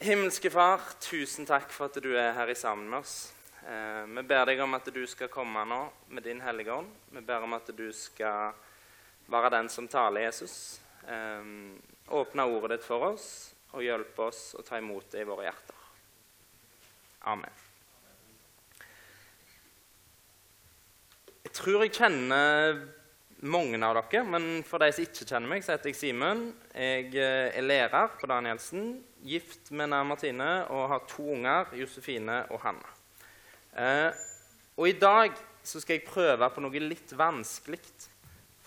Himmelske 0.00 0.46
Far, 0.50 0.78
tusen 1.02 1.42
takk 1.42 1.72
for 1.74 1.88
at 1.88 1.96
du 1.98 2.12
er 2.14 2.30
her 2.36 2.46
i 2.52 2.54
sammen 2.54 2.86
med 2.86 3.00
oss. 3.00 3.32
Eh, 3.66 4.04
vi 4.06 4.22
ber 4.30 4.44
deg 4.46 4.60
om 4.62 4.76
at 4.78 4.86
du 4.94 5.00
skal 5.10 5.26
komme 5.26 5.64
nå 5.66 5.78
med 6.14 6.22
din 6.22 6.38
Hellige 6.38 6.70
Ånd. 6.70 6.92
Vi 7.10 7.22
ber 7.26 7.42
om 7.42 7.56
at 7.56 7.66
du 7.74 7.88
skal 7.90 8.54
være 9.26 9.50
den 9.56 9.66
som 9.66 9.88
taler 9.90 10.28
Jesus. 10.28 10.78
Eh, 11.02 11.50
åpne 12.14 12.46
ordet 12.46 12.76
ditt 12.76 12.86
for 12.86 13.08
oss 13.08 13.26
og 13.72 13.82
hjelpe 13.82 14.28
oss 14.30 14.52
å 14.54 14.62
ta 14.62 14.78
imot 14.78 15.10
det 15.10 15.24
i 15.24 15.26
våre 15.26 15.48
hjerter. 15.48 15.82
Amen. 17.34 17.58
Jeg 21.42 21.56
tror 21.58 21.82
jeg 21.82 21.96
kjenner 21.98 22.84
mange 23.46 23.78
av 23.86 23.94
dere, 23.94 24.24
men 24.26 24.46
for 24.66 24.82
de 24.82 24.90
som 24.92 25.04
ikke 25.04 25.26
kjenner 25.26 25.50
meg, 25.52 25.62
så 25.62 25.76
heter 25.76 25.92
jeg 25.92 25.98
Simen. 25.98 26.48
Jeg 26.74 27.12
eh, 27.14 27.50
er 27.54 27.66
lærer 27.66 28.14
på 28.18 28.26
Danielsen, 28.30 28.96
gift 29.22 29.70
med 29.70 29.92
Nær 29.92 30.06
Martine 30.06 30.50
og 30.74 30.88
har 30.90 31.04
to 31.10 31.26
unger, 31.36 31.70
Josefine 31.78 32.40
og 32.50 32.62
Hanna. 32.64 32.94
Eh, 33.78 34.08
og 34.78 34.88
i 34.88 34.96
dag 34.98 35.36
så 35.62 35.82
skal 35.82 35.98
jeg 35.98 36.08
prøve 36.08 36.48
på 36.50 36.64
noe 36.64 36.82
litt 36.82 37.12
vanskelig. 37.18 37.82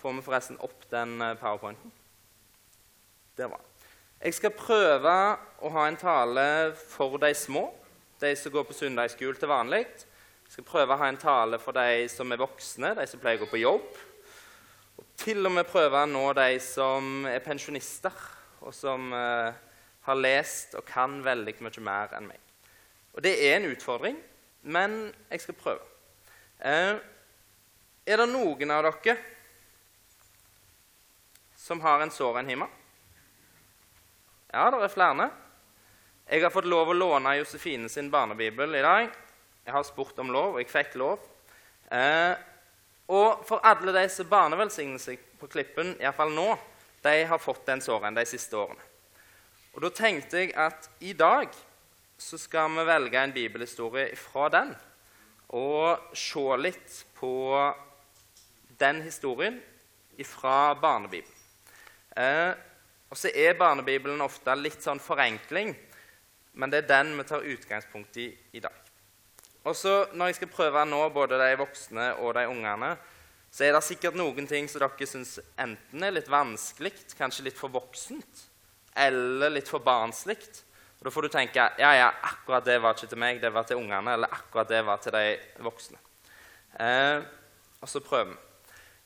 Får 0.00 0.16
vi 0.16 0.24
forresten 0.24 0.60
opp 0.64 0.86
den 0.92 1.18
eh, 1.20 1.36
powerpointen? 1.40 1.92
Det 3.36 3.48
var 3.48 3.60
Jeg 4.22 4.34
skal 4.36 4.54
prøve 4.54 5.12
å 5.64 5.70
ha 5.74 5.84
en 5.88 5.98
tale 5.98 6.46
for 6.78 7.18
de 7.20 7.32
små, 7.34 7.66
de 8.22 8.32
som 8.38 8.52
går 8.54 8.64
på 8.68 8.76
søndagsskole 8.76 9.36
til 9.36 9.50
vanlig. 9.50 9.82
Jeg 10.46 10.56
skal 10.56 10.68
prøve 10.68 10.94
å 10.94 11.00
ha 11.00 11.08
en 11.10 11.20
tale 11.20 11.58
for 11.58 11.74
de 11.76 12.06
som 12.12 12.32
er 12.32 12.40
voksne, 12.40 12.92
de 12.96 13.06
som 13.08 13.20
pleier 13.20 13.40
å 13.40 13.44
gå 13.44 13.50
på 13.50 13.62
jobb. 13.64 14.00
Til 15.22 15.46
og 15.46 15.52
med 15.54 15.68
prøve 15.70 16.00
å 16.02 16.06
nå 16.10 16.22
de 16.34 16.56
som 16.58 17.28
er 17.30 17.44
pensjonister, 17.44 18.14
og 18.66 18.74
som 18.74 19.12
eh, 19.14 19.54
har 20.02 20.18
lest 20.18 20.74
og 20.74 20.82
kan 20.88 21.20
veldig 21.22 21.54
mye 21.62 21.84
mer 21.86 22.16
enn 22.18 22.26
meg. 22.26 22.40
Og 23.14 23.22
det 23.22 23.36
er 23.46 23.60
en 23.60 23.68
utfordring, 23.70 24.18
men 24.66 24.96
jeg 25.30 25.44
skal 25.44 25.58
prøve. 25.60 25.86
Eh, 26.58 26.98
er 28.02 28.18
det 28.18 28.28
noen 28.32 28.74
av 28.74 28.82
dere 28.88 29.14
som 31.54 31.86
har 31.86 32.02
en 32.02 32.10
sår 32.10 32.42
en 32.42 32.54
hjemme? 32.56 32.70
Ja, 34.50 34.66
det 34.74 34.82
er 34.82 34.96
flere. 34.98 35.32
Jeg 36.26 36.42
har 36.42 36.50
fått 36.50 36.66
lov 36.66 36.90
å 36.90 36.98
låne 36.98 37.38
Josefine 37.38 37.86
sin 37.86 38.10
barnebibel 38.10 38.74
i 38.74 38.82
dag. 38.82 39.12
Jeg 39.62 39.78
har 39.78 39.86
spurt 39.86 40.18
om 40.18 40.34
lov, 40.34 40.56
og 40.56 40.64
jeg 40.64 40.74
fikk 40.74 40.98
lov. 40.98 41.22
Eh, 41.94 42.34
og 43.12 43.42
for 43.44 43.60
alle 43.68 43.92
de 43.92 44.06
som 44.08 44.28
barnevelsigner 44.30 45.00
seg 45.02 45.20
på 45.40 45.48
Klippen, 45.52 45.94
iallfall 46.00 46.32
nå, 46.32 46.48
de 47.02 47.12
har 47.28 47.42
fått 47.42 47.66
den 47.66 47.82
såren 47.84 48.16
de 48.16 48.24
siste 48.28 48.56
årene. 48.56 48.80
Og 49.72 49.82
Da 49.82 49.90
tenkte 49.96 50.40
jeg 50.40 50.54
at 50.56 50.88
i 51.00 51.12
dag 51.16 51.52
så 52.20 52.38
skal 52.38 52.70
vi 52.76 52.84
velge 52.86 53.18
en 53.18 53.34
bibelhistorie 53.34 54.16
fra 54.16 54.48
den. 54.52 54.74
Og 55.52 56.16
se 56.16 56.44
litt 56.60 56.98
på 57.18 57.32
den 58.78 59.02
historien 59.02 59.60
fra 60.22 60.74
barnebibelen. 60.78 61.38
Eh, 62.16 62.52
og 63.10 63.18
så 63.18 63.32
er 63.34 63.58
barnebibelen 63.58 64.20
ofte 64.24 64.54
litt 64.56 64.84
sånn 64.84 65.00
forenkling, 65.02 65.72
men 66.52 66.70
det 66.70 66.82
er 66.82 66.90
den 66.92 67.16
vi 67.18 67.24
tar 67.28 67.48
utgangspunkt 67.54 68.16
i 68.22 68.28
i 68.52 68.60
dag. 68.60 68.81
Og 69.64 69.76
så 69.76 70.06
Når 70.12 70.26
jeg 70.26 70.34
skal 70.40 70.48
prøve 70.48 70.84
nå 70.84 71.08
både 71.14 71.38
de 71.38 71.56
voksne 71.58 72.14
og 72.18 72.34
de 72.34 72.48
ungene, 72.48 72.96
så 73.52 73.64
er 73.64 73.72
det 73.76 73.84
sikkert 73.84 74.16
noen 74.16 74.46
ting 74.48 74.68
som 74.68 74.80
dere 74.80 75.06
syns 75.06 75.36
enten 75.60 76.04
er 76.04 76.14
litt 76.14 76.30
vanskelig, 76.32 76.94
kanskje 77.18 77.44
litt 77.44 77.58
for 77.58 77.68
voksent, 77.68 78.46
eller 78.96 79.52
litt 79.52 79.68
for 79.68 79.84
barnslig. 79.84 80.38
Da 81.02 81.10
får 81.10 81.26
du 81.26 81.32
tenke 81.34 81.66
ja, 81.78 81.90
ja, 81.98 82.08
akkurat 82.22 82.64
det 82.64 82.78
var 82.80 82.94
ikke 82.94 83.10
til 83.10 83.20
meg, 83.20 83.40
det 83.42 83.50
var 83.52 83.66
til 83.66 83.80
ungene. 83.80 84.14
Eller 84.14 84.32
akkurat 84.32 84.70
det 84.70 84.80
var 84.86 85.02
til 85.02 85.14
de 85.16 85.26
voksne. 85.66 85.98
Eh, 86.78 87.18
og 87.82 87.90
så 87.90 88.00
prøver 88.00 88.30
vi. 88.30 88.38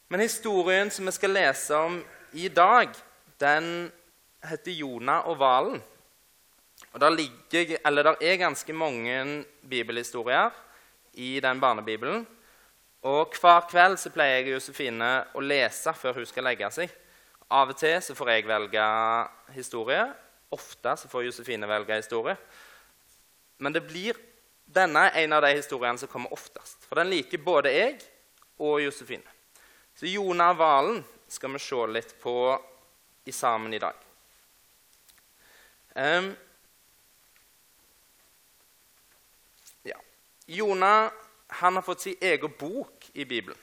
Men 0.09 0.23
historien 0.23 0.91
som 0.91 1.09
vi 1.09 1.15
skal 1.17 1.33
lese 1.35 1.75
om 1.75 1.97
i 2.37 2.49
dag, 2.49 2.93
den 3.41 3.91
heter 4.45 4.77
Jonah 4.77 5.27
og 5.27 5.41
hvalen. 5.41 5.81
Og 6.97 7.01
der, 7.01 7.13
ligger, 7.13 7.77
eller 7.85 8.03
der 8.03 8.23
er 8.25 8.39
ganske 8.41 8.73
mange 8.73 9.45
bibelhistorier 9.69 10.51
i 11.13 11.41
den 11.45 11.61
barnebibelen. 11.61 12.23
Og 13.05 13.35
Hver 13.37 13.67
kveld 13.69 13.99
så 14.01 14.09
pleier 14.15 14.39
jeg 14.41 14.55
Josefine 14.55 15.11
å 15.37 15.43
lese 15.45 15.93
før 15.93 16.17
hun 16.17 16.29
skal 16.29 16.49
legge 16.49 16.71
seg. 16.73 16.95
Av 17.53 17.69
og 17.69 17.77
til 17.77 17.99
så 18.01 18.17
får 18.17 18.31
jeg 18.33 18.47
velge 18.49 18.87
historie. 19.53 20.07
Ofte 20.57 20.95
så 20.97 21.11
får 21.13 21.27
Josefine 21.27 21.69
velge 21.69 22.01
historie. 22.01 22.35
Men 23.61 23.77
det 23.77 23.85
blir 23.85 24.17
denne 24.65 25.05
er 25.11 25.21
en 25.27 25.37
av 25.37 25.45
de 25.45 25.53
historiene 25.53 26.01
som 26.01 26.09
kommer 26.09 26.33
oftest. 26.33 26.89
For 26.89 26.97
den 26.97 27.13
liker 27.13 27.45
både 27.45 27.75
jeg 27.77 28.01
og 28.57 28.81
Josefine. 28.87 29.37
Så 29.93 30.09
Jonah 30.09 30.57
Valen 30.57 31.05
skal 31.29 31.53
vi 31.53 31.61
se 31.61 31.85
litt 31.93 32.17
på 32.25 32.57
i 33.29 33.37
sammen 33.37 33.77
i 33.77 33.85
dag. 33.85 34.01
Um, 35.93 36.33
Jonah 40.47 41.11
han 41.49 41.75
har 41.79 41.83
fått 41.83 42.01
sin 42.01 42.17
egen 42.21 42.53
bok 42.59 43.11
i 43.13 43.25
Bibelen. 43.25 43.59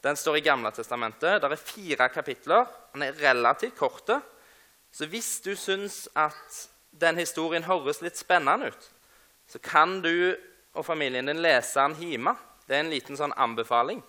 Den 0.00 0.16
står 0.16 0.36
i 0.36 0.40
Gamle 0.40 0.70
testamentet. 0.70 1.40
Det 1.42 1.48
er 1.50 1.58
fire 1.58 2.08
kapitler. 2.08 2.66
Den 2.92 3.02
er 3.02 3.16
relativt 3.18 3.76
kort. 3.78 4.10
Så 4.92 5.06
hvis 5.10 5.40
du 5.42 5.56
syns 5.58 6.04
at 6.14 6.68
den 6.90 7.18
historien 7.18 7.66
høres 7.66 8.00
litt 8.04 8.16
spennende 8.16 8.70
ut, 8.70 8.90
så 9.50 9.58
kan 9.58 9.98
du 10.02 10.36
og 10.76 10.84
familien 10.86 11.26
din 11.26 11.42
lese 11.42 11.80
den 11.80 11.96
hjemme. 11.98 12.36
Det 12.66 12.76
er 12.76 12.84
en 12.84 12.92
liten 12.92 13.18
sånn 13.18 13.34
anbefaling. 13.36 14.02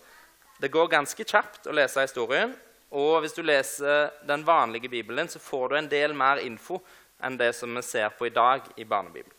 Det 0.60 0.72
går 0.74 0.90
ganske 0.92 1.24
kjapt 1.24 1.70
å 1.70 1.76
lese 1.76 2.04
historien. 2.04 2.54
Og 2.98 3.22
hvis 3.24 3.36
du 3.36 3.44
leser 3.44 4.12
den 4.28 4.46
vanlige 4.48 4.90
Bibelen, 4.90 5.30
så 5.30 5.40
får 5.40 5.70
du 5.70 5.78
en 5.78 5.90
del 5.92 6.16
mer 6.18 6.42
info 6.44 6.80
enn 7.24 7.38
det 7.40 7.54
som 7.58 7.74
vi 7.76 7.84
ser 7.84 8.14
på 8.16 8.28
i 8.28 8.34
dag 8.34 8.68
i 8.76 8.86
Barnebibelen. 8.86 9.34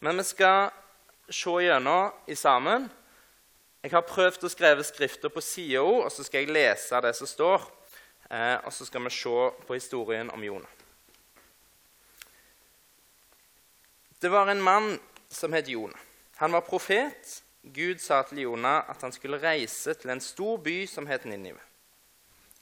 Men 0.00 0.16
vi 0.16 0.24
skal 0.24 0.70
se 1.32 1.56
gjennom 1.64 2.12
i 2.26 2.36
sammen. 2.36 2.88
Jeg 3.80 3.94
har 3.94 4.04
prøvd 4.04 4.44
å 4.44 4.50
skrive 4.52 4.84
skrifter 4.84 5.32
på 5.32 5.40
sida, 5.40 5.80
og 5.80 6.10
så 6.12 6.24
skal 6.26 6.44
jeg 6.44 6.52
lese 6.52 7.00
det 7.00 7.14
som 7.16 7.28
står. 7.28 7.64
Eh, 8.30 8.58
og 8.64 8.72
så 8.74 8.86
skal 8.86 9.06
vi 9.06 9.12
se 9.14 9.36
på 9.66 9.76
historien 9.76 10.30
om 10.30 10.44
Jonah. 10.44 10.76
Det 14.20 14.28
var 14.28 14.50
en 14.52 14.60
mann 14.60 14.98
som 15.28 15.52
het 15.56 15.68
Jonah. 15.68 16.00
Han 16.36 16.52
var 16.52 16.66
profet. 16.66 17.40
Gud 17.62 18.00
sa 18.00 18.22
til 18.24 18.42
Jonah 18.44 18.84
at 18.88 19.00
han 19.02 19.12
skulle 19.12 19.40
reise 19.40 19.94
til 19.94 20.12
en 20.12 20.20
stor 20.20 20.60
by 20.60 20.84
som 20.88 21.08
het 21.08 21.24
Ninive. 21.24 21.60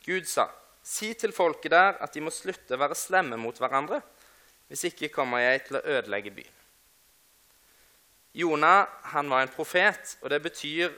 Gud 0.07 0.27
sa, 0.27 0.49
'Si 0.83 1.15
til 1.15 1.33
folket 1.33 1.71
der 1.71 1.99
at 2.01 2.15
de 2.15 2.21
må 2.21 2.31
slutte 2.31 2.75
å 2.75 2.79
være 2.79 2.95
slemme 2.95 3.37
mot 3.37 3.59
hverandre.' 3.59 4.03
'Hvis 4.69 4.85
ikke 4.85 5.09
kommer 5.09 5.39
jeg 5.39 5.67
til 5.67 5.77
å 5.77 5.85
ødelegge 5.85 6.31
byen.' 6.31 6.58
Jonah 8.39 8.87
han 9.13 9.31
var 9.31 9.43
en 9.43 9.53
profet, 9.53 10.17
og 10.23 10.31
det 10.31 10.39
betyr 10.45 10.93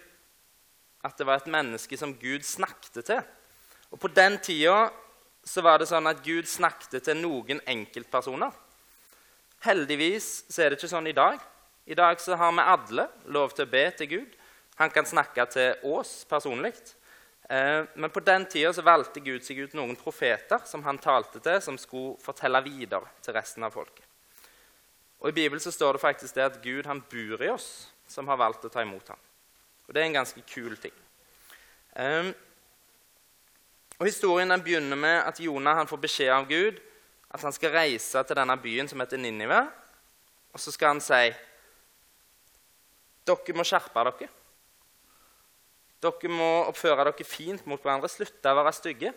at 1.04 1.16
det 1.16 1.26
var 1.26 1.40
et 1.40 1.52
menneske 1.52 1.96
som 1.96 2.12
Gud 2.20 2.44
snakket 2.44 3.04
til. 3.08 3.22
Og 3.90 4.00
På 4.00 4.08
den 4.08 4.38
tida 4.38 4.90
så 5.44 5.62
var 5.64 5.80
det 5.80 5.88
sånn 5.88 6.06
at 6.10 6.20
Gud 6.24 6.44
snakket 6.48 7.00
til 7.06 7.16
noen 7.16 7.62
enkeltpersoner. 7.64 8.52
Heldigvis 9.64 10.28
så 10.48 10.62
er 10.62 10.70
det 10.70 10.78
ikke 10.78 10.92
sånn 10.92 11.08
i 11.08 11.16
dag. 11.16 11.40
I 11.88 11.96
dag 11.96 12.20
så 12.20 12.36
har 12.36 12.52
vi 12.52 12.66
alle 12.74 13.08
lov 13.32 13.56
til 13.56 13.66
å 13.66 13.72
be 13.72 13.86
til 13.96 14.10
Gud. 14.12 14.36
Han 14.80 14.92
kan 14.92 15.08
snakke 15.08 15.44
til 15.52 15.80
oss 15.96 16.22
personlig. 16.28 16.74
Eh, 17.48 17.82
men 17.94 18.12
på 18.12 18.22
den 18.24 18.46
tida 18.46 18.72
så 18.72 18.84
valgte 18.84 19.24
Gud 19.24 19.44
seg 19.44 19.64
ut 19.64 19.74
noen 19.76 19.96
profeter 19.98 20.62
som 20.68 20.84
han 20.84 21.00
talte 21.02 21.40
til, 21.40 21.58
som 21.64 21.80
skulle 21.80 22.20
fortelle 22.22 22.62
videre 22.68 23.08
til 23.24 23.36
resten 23.36 23.66
av 23.66 23.74
folket. 23.74 24.09
Og 25.20 25.28
I 25.28 25.36
Bibelen 25.36 25.60
så 25.60 25.72
står 25.72 25.96
det 25.96 26.00
faktisk 26.00 26.34
det 26.34 26.46
at 26.46 26.60
Gud 26.62 26.86
han 26.88 27.02
bor 27.02 27.42
i 27.44 27.50
oss, 27.52 27.90
som 28.08 28.28
har 28.28 28.40
valgt 28.40 28.64
å 28.64 28.72
ta 28.72 28.82
imot 28.82 29.12
ham. 29.12 29.18
Og 29.88 29.94
Det 29.94 30.00
er 30.00 30.08
en 30.08 30.20
ganske 30.20 30.42
kul 30.48 30.76
ting. 30.80 30.94
Um, 31.96 32.32
og 33.98 34.06
Historien 34.06 34.50
den 34.50 34.62
begynner 34.64 34.96
med 34.96 35.18
at 35.26 35.40
Jonah 35.40 35.76
han 35.76 35.90
får 35.90 36.00
beskjed 36.06 36.32
av 36.32 36.48
Gud 36.48 36.80
at 37.30 37.42
han 37.42 37.52
skal 37.54 37.74
reise 37.74 38.22
til 38.26 38.38
denne 38.38 38.56
byen 38.58 38.88
som 38.88 39.00
heter 39.02 39.20
Ninive. 39.20 39.60
Og 40.54 40.60
så 40.60 40.72
skal 40.74 40.94
han 40.94 41.02
si 41.04 41.30
dere 43.28 43.54
må 43.54 43.66
skjerpe 43.66 44.04
dere. 44.08 44.30
Dere 46.00 46.32
må 46.32 46.48
oppføre 46.70 47.04
dere 47.04 47.28
fint 47.28 47.66
mot 47.68 47.82
hverandre. 47.82 48.08
Slutte 48.10 48.50
å 48.50 48.58
være 48.58 48.72
stygge. 48.74 49.12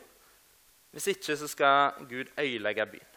Hvis 0.94 1.10
ikke 1.16 1.38
så 1.40 1.50
skal 1.50 2.06
Gud 2.10 2.30
øyelegge 2.38 2.86
byen. 2.92 3.13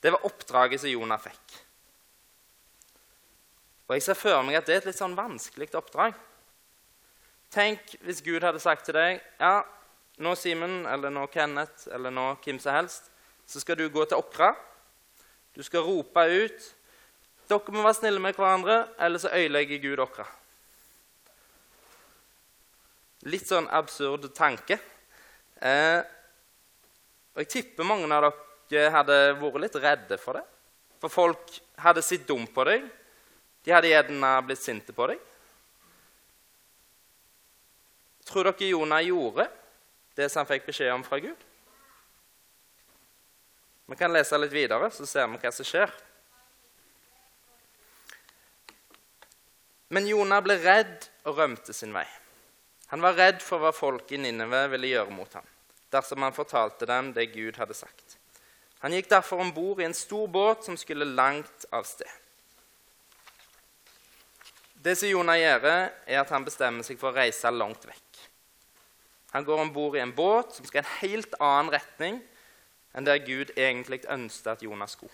Det 0.00 0.12
var 0.14 0.26
oppdraget 0.26 0.80
som 0.80 0.90
Jonah 0.90 1.20
fikk. 1.20 1.58
Og 3.88 3.96
Jeg 3.96 4.04
ser 4.04 4.18
for 4.20 4.44
meg 4.44 4.58
at 4.58 4.66
det 4.68 4.74
er 4.74 4.82
et 4.82 4.88
litt 4.90 5.00
sånn 5.00 5.16
vanskelig 5.16 5.70
oppdrag. 5.78 6.16
Tenk 7.50 7.94
hvis 8.04 8.20
Gud 8.24 8.44
hadde 8.44 8.60
sagt 8.60 8.84
til 8.84 8.98
deg 8.98 9.22
ja, 9.40 9.62
nå 10.20 10.34
Simen, 10.36 10.82
eller 10.86 11.12
nå 11.14 11.24
Kenneth, 11.32 11.88
eller 11.94 12.12
nå 12.12 12.34
hvem 12.44 12.58
som 12.60 12.76
helst, 12.76 13.08
så 13.48 13.62
skal 13.62 13.78
du 13.80 13.86
gå 13.88 14.04
til 14.04 14.20
Åkra. 14.20 14.52
Du 15.56 15.62
skal 15.64 15.86
rope 15.86 16.24
ut. 16.28 16.66
Dere 17.48 17.72
må 17.72 17.82
være 17.86 17.96
snille 17.96 18.20
med 18.20 18.36
hverandre, 18.36 18.82
eller 19.00 19.22
så 19.22 19.32
ødelegger 19.32 19.80
Gud 19.80 20.02
okra. 20.04 20.26
Litt 23.32 23.48
sånn 23.48 23.70
absurd 23.72 24.28
tanke. 24.36 24.76
Eh, 25.64 26.02
og 27.32 27.40
jeg 27.42 27.50
tipper 27.54 27.88
mange 27.88 28.04
av 28.12 28.28
dere 28.28 28.47
hadde 28.76 29.16
vært 29.40 29.62
litt 29.62 29.78
redde 29.80 30.18
for 30.20 30.38
det. 30.38 30.44
For 31.00 31.12
folk 31.12 31.58
hadde 31.80 32.02
sett 32.02 32.26
dumt 32.28 32.52
på 32.54 32.64
deg. 32.68 32.84
De 33.64 33.72
hadde 33.72 33.90
gjerne 33.90 34.32
blitt 34.46 34.62
sinte 34.62 34.92
på 34.92 35.06
deg. 35.10 35.20
Tror 38.28 38.50
dere 38.50 38.68
Jonah 38.68 39.00
gjorde 39.00 39.48
det 40.18 40.28
som 40.28 40.42
han 40.42 40.50
fikk 40.50 40.66
beskjed 40.68 40.92
om 40.92 41.04
fra 41.06 41.20
Gud? 41.22 41.46
Vi 43.88 43.96
kan 43.96 44.12
lese 44.12 44.36
litt 44.36 44.52
videre, 44.52 44.90
så 44.92 45.06
ser 45.08 45.30
vi 45.32 45.40
hva 45.40 45.52
som 45.54 45.64
skjer. 45.64 45.92
Men 49.88 50.04
Jonah 50.10 50.42
ble 50.44 50.58
redd 50.60 51.08
og 51.24 51.38
rømte 51.40 51.72
sin 51.72 51.94
vei. 51.96 52.04
Han 52.92 53.00
var 53.00 53.16
redd 53.16 53.40
for 53.44 53.62
hva 53.62 53.72
folk 53.72 54.12
i 54.12 54.20
Ninneve 54.20 54.66
ville 54.74 54.92
gjøre 54.92 55.14
mot 55.14 55.32
ham 55.38 55.46
dersom 55.88 56.20
han 56.20 56.36
fortalte 56.36 56.84
dem 56.84 57.14
det 57.16 57.30
Gud 57.32 57.56
hadde 57.56 57.72
sagt. 57.72 58.17
Han 58.78 58.94
gikk 58.94 59.08
derfor 59.10 59.42
om 59.42 59.50
bord 59.54 59.80
i 59.80 59.86
en 59.88 59.96
stor 59.96 60.28
båt 60.30 60.64
som 60.64 60.76
skulle 60.78 61.04
langt 61.04 61.66
av 61.74 61.86
sted. 61.88 62.10
Det 64.78 64.94
som 64.94 65.10
Jonah 65.10 65.38
gjør, 65.38 65.64
er 66.06 66.20
at 66.20 66.30
han 66.30 66.46
bestemmer 66.46 66.86
seg 66.86 67.00
for 67.00 67.10
å 67.10 67.18
reise 67.18 67.50
langt 67.50 67.82
vekk. 67.88 68.20
Han 69.34 69.44
går 69.44 69.64
om 69.64 69.72
bord 69.74 69.96
i 69.98 70.02
en 70.02 70.14
båt 70.14 70.54
som 70.56 70.66
skal 70.66 70.80
i 70.80 70.84
en 70.84 70.92
helt 71.02 71.34
annen 71.42 71.72
retning 71.74 72.20
enn 72.96 73.06
der 73.06 73.18
Gud 73.20 73.50
egentlig 73.56 74.04
ønsket 74.08 74.54
at 74.54 74.62
Jonah 74.64 74.88
skulle. 74.88 75.12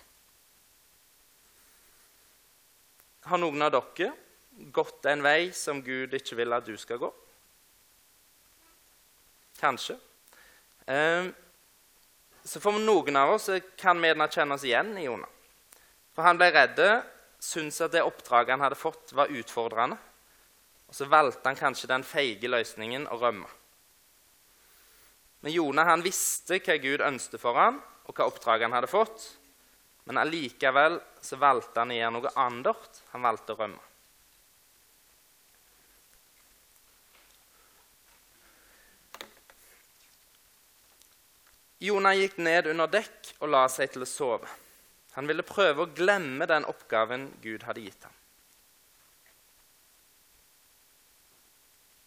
Har 3.25 3.41
noen 3.41 3.65
av 3.65 3.73
dere 3.73 4.13
gått 4.71 5.05
en 5.09 5.25
vei 5.25 5.49
som 5.57 5.81
Gud 5.83 6.13
ikke 6.13 6.37
vil 6.37 6.53
at 6.53 6.67
du 6.67 6.77
skal 6.77 7.01
gå? 7.01 7.09
Kanskje. 9.57 9.97
Ehm, 10.85 11.33
så 12.45 12.61
for 12.61 12.77
noen 12.77 13.17
av 13.17 13.33
oss 13.35 13.49
kan 13.79 14.01
vi 14.01 14.13
kjenne 14.13 14.53
oss 14.53 14.63
igjen 14.67 14.93
i 15.01 15.07
Jonah. 15.07 15.29
For 16.13 16.23
han 16.23 16.37
ble 16.37 16.51
redd, 16.53 16.81
syntes 17.41 17.81
at 17.81 17.93
det 17.95 18.03
oppdraget 18.05 18.53
han 18.53 18.63
hadde 18.63 18.77
fått, 18.79 19.13
var 19.17 19.33
utfordrende. 19.33 19.97
Og 20.85 20.93
så 20.95 21.07
valgte 21.09 21.49
han 21.49 21.57
kanskje 21.57 21.89
den 21.89 22.05
feige 22.05 22.51
løsningen 22.51 23.07
å 23.09 23.17
rømme. 23.19 23.49
Men 25.41 25.53
Jonah 25.53 25.89
han 25.89 26.05
visste 26.05 26.61
hva 26.61 26.77
Gud 26.81 27.03
ønsket 27.05 27.41
for 27.41 27.57
ham, 27.57 27.81
og 28.05 28.13
hva 28.13 28.29
oppdraget 28.29 28.69
han 28.69 28.77
hadde 28.77 28.93
fått. 28.93 29.25
Men 30.05 30.21
allikevel 30.21 30.99
så 31.25 31.41
valgte 31.41 31.81
han 31.81 31.91
å 31.93 31.97
gjøre 31.97 32.15
noe 32.15 32.33
annet. 32.45 33.01
Han 33.11 33.25
valgte 33.25 33.53
å 33.53 33.59
rømme. 33.59 33.81
Jonah 41.85 42.15
gikk 42.17 42.39
ned 42.41 42.69
under 42.71 42.89
dekk 42.89 43.35
og 43.39 43.51
la 43.53 43.65
seg 43.71 43.93
til 43.93 44.05
å 44.05 44.09
sove. 44.09 44.49
Han 45.15 45.29
ville 45.29 45.45
prøve 45.47 45.85
å 45.85 45.91
glemme 45.95 46.47
den 46.49 46.65
oppgaven 46.67 47.29
Gud 47.43 47.63
hadde 47.67 47.83
gitt 47.85 48.07
ham. 48.07 48.15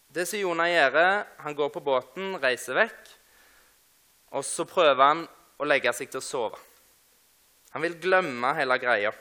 Det 0.09 0.25
som 0.25 0.41
Jonah 0.41 0.69
gjør, 0.69 0.97
han 1.45 1.55
går 1.57 1.69
på 1.73 1.83
båten, 1.85 2.35
reiser 2.41 2.77
vekk, 2.77 3.11
og 4.33 4.45
så 4.45 4.65
prøver 4.69 5.03
han 5.03 5.23
å 5.61 5.67
legge 5.67 5.93
seg 5.93 6.09
til 6.09 6.21
å 6.21 6.25
sove. 6.25 6.61
Han 7.73 7.85
vil 7.85 7.99
glemme 8.01 8.55
hele 8.57 8.77
greia. 8.81 9.11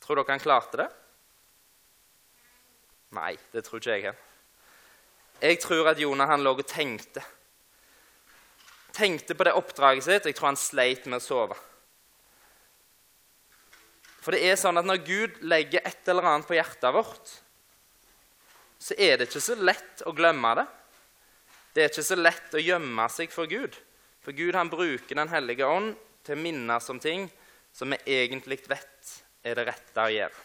Tror 0.00 0.20
dere 0.20 0.32
han 0.32 0.40
klarte 0.40 0.80
det? 0.80 0.88
Nei, 3.16 3.34
det 3.52 3.64
tror 3.66 3.80
ikke 3.80 3.96
jeg. 3.96 4.16
Jeg 5.40 5.60
tror 5.60 5.92
at 5.92 6.00
Jonah 6.00 6.30
han 6.32 6.44
lå 6.44 6.54
og 6.56 6.64
tenkte 6.68 7.24
tenkte 8.96 9.36
på 9.36 9.46
det 9.46 9.54
oppdraget 9.56 10.06
sitt. 10.06 10.28
Jeg 10.28 10.36
tror 10.38 10.50
han 10.50 10.60
sleit 10.60 11.06
med 11.06 11.20
å 11.20 11.24
sove. 11.24 11.56
For 14.24 14.34
det 14.34 14.42
er 14.48 14.58
sånn 14.58 14.80
at 14.80 14.86
når 14.88 15.04
Gud 15.06 15.42
legger 15.46 15.84
et 15.86 16.08
eller 16.10 16.26
annet 16.26 16.48
på 16.48 16.56
hjertet 16.56 16.94
vårt, 16.96 17.34
så 18.82 18.96
er 18.98 19.20
det 19.20 19.28
ikke 19.28 19.44
så 19.44 19.54
lett 19.60 20.02
å 20.06 20.14
glemme 20.16 20.50
det. 20.58 20.66
Det 21.74 21.84
er 21.84 21.92
ikke 21.92 22.08
så 22.08 22.18
lett 22.18 22.56
å 22.56 22.62
gjemme 22.62 23.06
seg 23.12 23.30
for 23.34 23.50
Gud. 23.50 23.76
For 24.24 24.34
Gud 24.34 24.56
han 24.58 24.72
bruker 24.72 25.14
Den 25.14 25.30
hellige 25.30 25.68
ånd 25.70 25.94
til 26.26 26.34
å 26.34 26.42
minnes 26.42 26.90
om 26.90 26.98
ting 26.98 27.28
som 27.76 27.92
vi 27.92 28.18
egentlig 28.18 28.64
vet 28.66 29.12
er 29.46 29.54
det 29.54 29.68
rette 29.68 30.02
å 30.02 30.10
gjøre. 30.10 30.42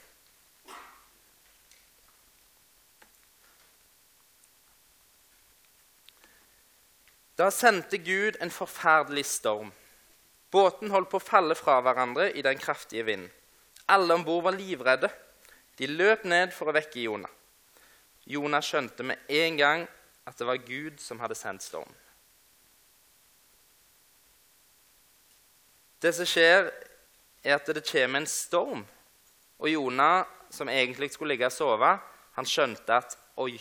Da 7.41 7.47
sendte 7.49 7.97
Gud 7.97 8.35
en 8.39 8.51
forferdelig 8.53 9.25
storm. 9.25 9.71
Båten 10.53 10.91
holdt 10.93 11.09
på 11.09 11.17
å 11.17 11.23
falle 11.23 11.55
fra 11.57 11.79
hverandre 11.81 12.27
i 12.37 12.43
den 12.45 12.59
kraftige 12.61 13.07
vinden. 13.07 13.31
Alle 13.89 14.13
om 14.13 14.25
bord 14.27 14.43
var 14.45 14.53
livredde. 14.53 15.09
De 15.79 15.89
løp 15.89 16.27
ned 16.29 16.53
for 16.53 16.69
å 16.69 16.75
vekke 16.75 17.01
Jonah. 17.01 17.31
Jonah 18.29 18.61
skjønte 18.61 19.07
med 19.07 19.33
en 19.41 19.57
gang 19.57 19.87
at 20.29 20.37
det 20.37 20.45
var 20.45 20.61
Gud 20.61 21.01
som 21.01 21.17
hadde 21.23 21.39
sendt 21.39 21.65
stormen. 21.65 21.97
Det 25.97 26.13
som 26.13 26.29
skjer, 26.29 26.69
er 27.41 27.57
at 27.57 27.65
det 27.73 27.87
kommer 27.89 28.21
en 28.21 28.29
storm. 28.29 28.85
Og 29.57 29.69
Jonah, 29.69 30.27
som 30.53 30.69
egentlig 30.69 31.09
skulle 31.15 31.33
ligge 31.33 31.49
og 31.49 31.57
sove, 31.57 31.95
han 32.37 32.45
skjønte 32.45 33.01
at 33.01 33.17
oi, 33.41 33.55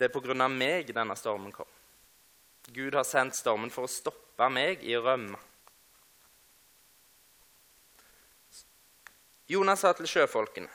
det 0.00 0.08
er 0.08 0.14
pga. 0.14 0.48
meg 0.48 0.94
denne 0.96 1.16
stormen 1.16 1.52
kom. 1.52 1.68
Gud 2.74 2.94
har 2.94 3.04
sendt 3.04 3.36
stormen 3.36 3.70
for 3.72 3.86
å 3.86 3.90
stoppe 3.90 4.48
meg 4.52 4.82
i 4.84 4.96
å 4.96 5.04
rømme. 5.04 5.38
Jonas 9.48 9.80
sa 9.80 9.94
til 9.96 10.06
sjøfolkene, 10.06 10.68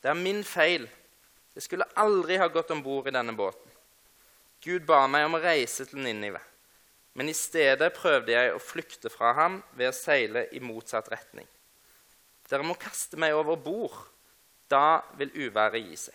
'Det 0.00 0.10
er 0.10 0.14
min 0.14 0.44
feil. 0.44 0.88
Jeg 1.54 1.62
skulle 1.62 1.90
aldri 1.96 2.36
ha 2.36 2.46
gått 2.46 2.70
om 2.70 2.82
bord 2.82 3.08
i 3.08 3.10
denne 3.10 3.32
båten.' 3.32 3.72
Gud 4.62 4.86
ba 4.86 5.06
meg 5.06 5.26
om 5.26 5.34
å 5.34 5.42
reise 5.42 5.84
til 5.84 5.98
Ninive, 5.98 6.40
men 7.14 7.28
i 7.28 7.34
stedet 7.34 7.94
prøvde 7.94 8.32
jeg 8.32 8.54
å 8.54 8.62
flykte 8.62 9.10
fra 9.10 9.32
ham 9.32 9.62
ved 9.72 9.88
å 9.88 9.94
seile 9.94 10.48
i 10.52 10.60
motsatt 10.60 11.08
retning. 11.08 11.46
Dere 12.48 12.62
må 12.62 12.74
kaste 12.74 13.16
meg 13.16 13.34
over 13.34 13.56
bord. 13.56 13.96
Da 14.68 15.02
vil 15.18 15.30
uværet 15.30 15.82
gi 15.86 15.96
seg. 15.96 16.14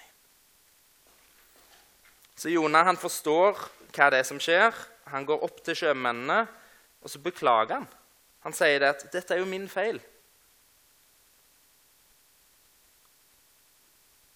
Så 2.35 2.49
Jonah 2.49 2.85
han 2.85 2.97
forstår 2.97 3.59
hva 3.95 4.09
det 4.11 4.21
er 4.21 4.27
som 4.27 4.39
skjer, 4.41 4.75
han 5.11 5.25
går 5.27 5.43
opp 5.43 5.59
til 5.65 5.77
sjømennene, 5.77 6.45
og 7.01 7.11
så 7.11 7.19
beklager 7.23 7.79
han. 7.79 7.87
Han 8.45 8.55
sier 8.57 8.79
det 8.79 8.89
at 8.89 9.05
'dette 9.11 9.35
er 9.35 9.41
jo 9.41 9.49
min 9.49 9.67
feil'. 9.69 10.01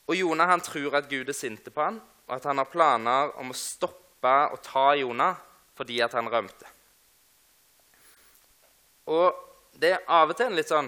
Og 0.07 0.15
Jonah 0.15 0.49
han 0.49 0.61
tror 0.61 0.95
at 0.95 1.09
Gud 1.09 1.29
er 1.29 1.33
sinte 1.33 1.71
på 1.71 1.81
han, 1.81 2.01
og 2.27 2.35
at 2.35 2.43
han 2.43 2.57
har 2.57 2.69
planer 2.69 3.33
om 3.41 3.49
å 3.49 3.57
stoppe 3.57 4.35
og 4.51 4.61
ta 4.65 4.93
Jonah 4.97 5.41
fordi 5.75 5.99
at 6.01 6.13
han 6.13 6.29
rømte. 6.31 6.67
Og 9.05 9.33
det 9.73 9.91
er 9.91 10.05
av 10.07 10.29
og 10.29 10.37
til 10.37 10.47
en 10.49 10.55
litt 10.55 10.71
sånn 10.71 10.87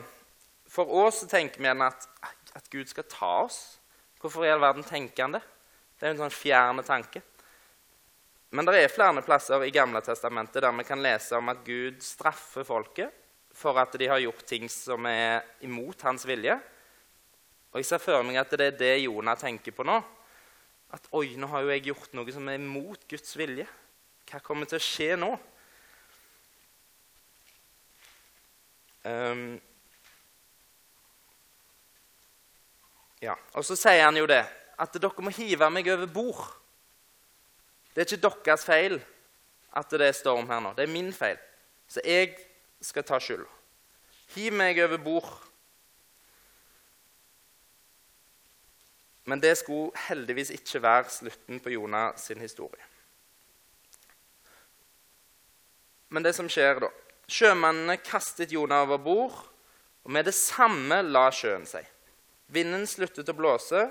For 0.71 0.89
oss 1.05 1.21
tenker 1.29 1.61
vi 1.61 1.67
at, 1.67 2.07
at 2.55 2.65
Gud 2.69 2.89
skal 2.89 3.05
ta 3.07 3.29
oss. 3.45 3.79
Hvorfor 4.19 4.43
i 4.45 4.49
all 4.51 4.59
verden 4.59 4.83
tenker 4.83 5.23
han 5.23 5.37
det? 5.37 5.41
Det 5.97 6.05
er 6.05 6.11
en 6.11 6.23
sånn 6.25 6.33
fjerne 6.33 6.83
tanke. 6.83 7.21
Men 8.49 8.67
det 8.67 8.79
er 8.79 8.91
flere 8.91 9.23
plasser 9.25 9.65
i 9.67 9.73
Gamle 9.75 9.99
testamentet 10.05 10.63
der 10.63 10.75
vi 10.77 10.85
kan 10.87 11.01
lese 11.03 11.35
om 11.35 11.49
at 11.51 11.65
Gud 11.67 11.99
straffer 12.03 12.63
folket 12.67 13.11
for 13.57 13.75
at 13.81 13.95
de 13.99 14.07
har 14.07 14.21
gjort 14.21 14.45
ting 14.47 14.69
som 14.71 15.05
er 15.09 15.41
imot 15.65 16.01
hans 16.05 16.23
vilje. 16.29 16.55
Og 17.73 17.81
Jeg 17.81 17.89
ser 17.89 17.99
for 18.01 18.23
meg 18.23 18.37
at 18.39 18.53
det 18.55 18.67
er 18.71 18.77
det 18.79 18.93
Jonah 19.03 19.35
tenker 19.37 19.75
på 19.75 19.83
nå. 19.83 19.97
At 20.93 21.09
oi, 21.11 21.35
nå 21.35 21.49
har 21.51 21.65
jo 21.65 21.73
jeg 21.73 21.87
gjort 21.89 22.13
noe 22.15 22.31
som 22.31 22.47
er 22.47 22.61
imot 22.61 23.03
Guds 23.09 23.35
vilje. 23.35 23.67
Hva 24.29 24.39
kommer 24.43 24.69
til 24.69 24.79
å 24.79 24.85
skje 24.85 25.17
nå? 25.19 25.31
Um, 29.07 29.43
ja, 33.23 33.35
Og 33.55 33.63
så 33.67 33.75
sier 33.79 34.05
han 34.05 34.17
jo 34.19 34.27
det, 34.27 34.41
at 34.77 34.97
dere 34.99 35.23
må 35.23 35.31
hive 35.35 35.69
meg 35.71 35.87
over 35.91 36.09
bord. 36.11 36.47
Det 37.97 38.03
er 38.03 38.13
ikke 38.13 38.29
deres 38.45 38.61
feil 38.61 38.99
at 39.73 39.89
det 39.89 40.05
er 40.05 40.13
storm 40.13 40.45
her 40.45 40.59
nå. 40.61 40.75
Det 40.77 40.83
er 40.85 40.91
min 40.93 41.07
feil. 41.09 41.39
Så 41.89 42.03
jeg 42.05 42.35
skal 42.77 43.01
ta 43.03 43.17
skyld. 43.17 43.41
Hiv 44.35 44.53
meg 44.53 44.77
over 44.83 44.99
bord. 45.01 45.31
Men 49.25 49.41
det 49.41 49.55
skulle 49.57 49.97
heldigvis 50.05 50.53
ikke 50.53 50.83
være 50.83 51.09
slutten 51.09 51.63
på 51.63 51.73
Jonas 51.73 52.27
sin 52.29 52.43
historie. 52.45 52.85
Men 56.13 56.21
det 56.21 56.35
som 56.37 56.45
skjer 56.53 56.83
da, 56.85 56.91
Sjømannene 57.27 57.97
kastet 57.97 58.53
Jonah 58.53 58.85
over 58.85 59.01
bord, 59.01 59.41
og 60.05 60.13
med 60.13 60.29
det 60.29 60.35
samme 60.37 61.01
la 61.01 61.25
sjøen 61.33 61.65
seg. 61.65 61.89
Vinden 62.53 62.85
sluttet 62.87 63.33
å 63.33 63.35
blåse, 63.35 63.81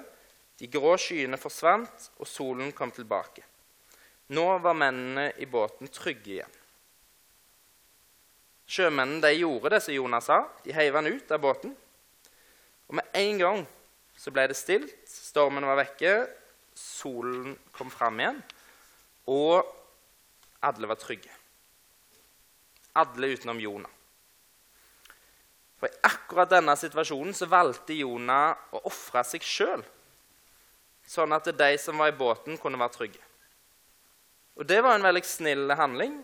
de 0.57 0.71
grå 0.71 0.95
skyene 0.95 1.43
forsvant, 1.43 2.09
og 2.23 2.31
solen 2.31 2.71
kom 2.73 2.95
tilbake. 2.95 3.43
Nå 4.35 4.47
var 4.59 4.75
mennene 4.75 5.31
i 5.39 5.47
båten 5.47 5.91
trygge 5.93 6.33
igjen. 6.39 6.55
Sjømennene 8.67 9.23
de 9.23 9.37
gjorde 9.39 9.77
det 9.77 9.83
som 9.85 9.95
Jonas 9.95 10.27
sa. 10.27 10.41
De 10.65 10.75
heiv 10.75 10.97
han 10.99 11.07
ut 11.07 11.31
av 11.31 11.43
båten. 11.43 11.77
Og 12.91 12.99
med 12.99 13.19
en 13.19 13.39
gang 13.39 13.63
så 14.19 14.33
ble 14.35 14.47
det 14.51 14.57
stilt, 14.59 14.95
stormen 15.07 15.67
var 15.67 15.79
vekke, 15.79 16.13
solen 16.77 17.55
kom 17.75 17.91
fram 17.93 18.21
igjen, 18.21 18.39
og 19.29 19.67
alle 20.65 20.89
var 20.89 20.99
trygge. 21.01 21.33
Alle 22.97 23.35
utenom 23.37 23.61
Jonah. 23.61 23.93
For 25.77 25.93
i 25.93 26.01
akkurat 26.09 26.55
denne 26.55 26.73
situasjonen 26.81 27.37
så 27.37 27.49
valgte 27.51 27.99
Jonah 27.99 28.73
å 28.73 28.81
ofre 28.89 29.21
seg 29.29 29.45
sjøl, 29.45 29.85
sånn 31.07 31.37
at 31.37 31.53
de 31.53 31.71
som 31.79 32.01
var 32.01 32.11
i 32.11 32.17
båten, 32.17 32.57
kunne 32.59 32.81
være 32.81 32.97
trygge. 32.97 33.26
Og 34.57 34.65
det 34.69 34.81
var 34.85 34.97
en 34.97 35.05
veldig 35.05 35.25
snill 35.29 35.73
handling, 35.77 36.17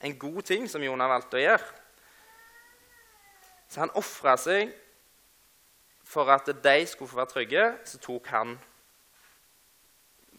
en 0.00 0.18
god 0.20 0.42
ting 0.48 0.66
som 0.68 0.84
Jonah 0.84 1.08
valgte 1.08 1.38
å 1.38 1.44
gjøre. 1.44 1.70
Så 3.70 3.84
han 3.84 3.92
ofra 3.96 4.34
seg 4.40 4.72
for 6.10 6.28
at 6.34 6.48
de 6.50 6.76
skulle 6.90 7.10
få 7.10 7.20
være 7.20 7.32
trygge. 7.32 7.64
Så 7.86 8.00
tok 8.02 8.30
han 8.34 8.56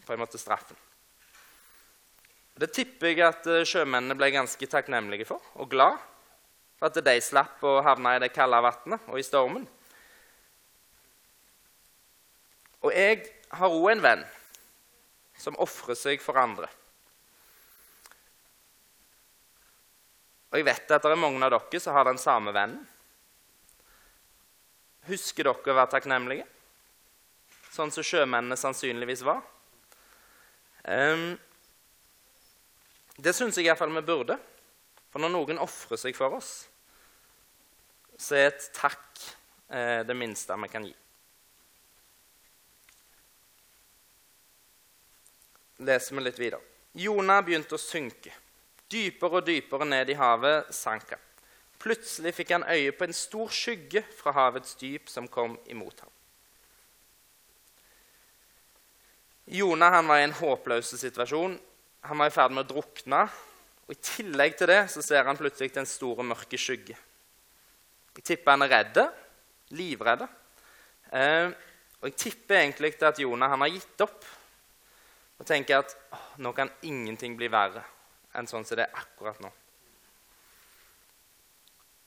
på 0.04 0.14
en 0.14 0.20
måte 0.20 0.40
straffen. 0.40 0.76
Det 2.58 2.68
tipper 2.74 3.08
jeg 3.08 3.22
at 3.24 3.46
eh, 3.48 3.64
sjømennene 3.66 4.14
ble 4.18 4.28
ganske 4.34 4.66
takknemlige 4.68 5.24
for 5.24 5.40
og 5.56 5.70
glad 5.72 5.96
for 6.76 6.90
at 6.90 6.98
de 7.06 7.14
slapp 7.24 7.62
å 7.64 7.78
havne 7.86 8.12
i 8.16 8.20
det 8.20 8.28
kalde 8.34 8.60
vannet 8.60 9.08
og 9.08 9.16
i 9.18 9.24
stormen. 9.24 9.64
Og 12.82 12.92
jeg 12.92 13.22
har 13.56 13.72
òg 13.72 13.88
en 13.94 14.04
venn 14.04 14.24
som 15.38 15.56
ofrer 15.62 15.96
seg 15.98 16.22
for 16.22 16.36
andre. 16.38 16.68
Og 20.52 20.58
jeg 20.60 20.68
vet 20.68 20.90
at 20.92 21.04
det 21.04 21.10
er 21.14 21.20
mange 21.20 21.40
av 21.46 21.54
dere 21.54 21.80
som 21.80 21.96
har 21.96 22.04
den 22.04 22.20
samme 22.20 22.52
vennen. 22.52 22.82
Husker 25.08 25.48
dere 25.48 25.72
å 25.72 25.78
være 25.78 25.92
takknemlige? 25.94 26.44
Sånn 27.72 27.90
som 27.90 28.04
sjømennene 28.04 28.58
sannsynligvis 28.60 29.24
var. 29.24 29.40
Um, 30.84 31.32
det 33.16 33.32
syns 33.32 33.56
jeg 33.56 33.70
iallfall 33.70 33.94
vi 33.96 34.04
burde. 34.04 34.36
For 35.12 35.24
når 35.24 35.32
noen 35.32 35.60
ofrer 35.60 36.00
seg 36.00 36.16
for 36.16 36.36
oss, 36.36 36.52
så 38.16 38.36
er 38.38 38.50
et 38.50 38.68
takk 38.76 39.24
eh, 39.68 40.00
det 40.08 40.16
minste 40.16 40.56
vi 40.62 40.70
kan 40.72 40.84
gi. 40.86 40.94
Leser 45.82 46.16
vi 46.16 46.24
litt 46.24 46.40
videre. 46.40 46.62
Jonah 46.96 47.42
begynte 47.44 47.76
å 47.76 47.80
synke. 47.80 48.32
Dypere 48.92 49.40
og 49.40 49.46
dypere 49.46 49.86
ned 49.88 50.10
i 50.12 50.16
havet 50.18 50.72
sank 50.74 51.14
han. 51.14 51.28
Plutselig 51.82 52.34
fikk 52.36 52.52
han 52.54 52.66
øye 52.70 52.92
på 52.94 53.08
en 53.08 53.16
stor 53.16 53.50
skygge 53.50 54.04
fra 54.14 54.34
havets 54.36 54.76
dyp 54.78 55.08
som 55.10 55.26
kom 55.30 55.56
imot 55.72 56.04
ham. 56.04 56.10
Jonah 59.52 59.98
var 60.06 60.20
i 60.20 60.26
en 60.28 60.36
håpløs 60.36 60.92
situasjon. 61.00 61.56
Han 62.06 62.18
var 62.18 62.30
i 62.30 62.34
ferd 62.34 62.54
med 62.54 62.64
å 62.64 62.74
drukne. 62.74 63.24
Og 63.88 63.96
I 63.96 63.98
tillegg 63.98 64.54
til 64.58 64.70
det 64.70 64.84
så 64.92 65.02
ser 65.02 65.26
han 65.26 65.38
plutselig 65.38 65.74
den 65.74 65.88
store, 65.88 66.22
mørke 66.22 66.60
skygge. 66.60 66.94
Jeg 68.14 68.24
tipper 68.28 68.54
han 68.54 68.64
er 68.66 68.70
redd, 68.76 69.00
livredd. 69.74 70.22
Eh, 71.12 71.50
og 71.98 72.08
jeg 72.08 72.18
tipper 72.20 72.60
egentlig 72.60 72.94
at 73.02 73.18
Jonah 73.18 73.50
har 73.50 73.72
gitt 73.72 74.06
opp 74.06 74.30
og 75.40 75.48
tenker 75.48 75.82
at 75.82 75.96
nå 76.38 76.52
kan 76.54 76.70
ingenting 76.86 77.34
bli 77.36 77.50
verre 77.50 77.82
enn 78.36 78.48
sånn 78.48 78.64
som 78.66 78.78
det 78.78 78.86
er 78.86 79.02
akkurat 79.02 79.40
nå. 79.42 79.50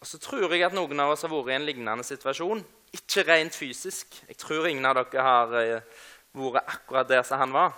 Og 0.02 0.10
så 0.10 0.20
tror 0.22 0.52
jeg 0.54 0.62
at 0.66 0.76
noen 0.76 1.00
av 1.02 1.16
oss 1.16 1.24
har 1.26 1.32
vært 1.34 1.54
i 1.54 1.56
en 1.56 1.66
lignende 1.66 2.06
situasjon. 2.06 2.60
Ikke 2.94 3.24
rent 3.26 3.56
fysisk. 3.58 4.20
Jeg 4.30 4.38
tror 4.38 4.68
ingen 4.70 4.86
av 4.86 5.00
dere 5.00 5.24
har 5.26 5.56
eh, 5.58 6.04
vært 6.38 6.76
akkurat 6.76 7.10
der 7.10 7.26
som 7.26 7.42
han 7.42 7.56
var. 7.56 7.74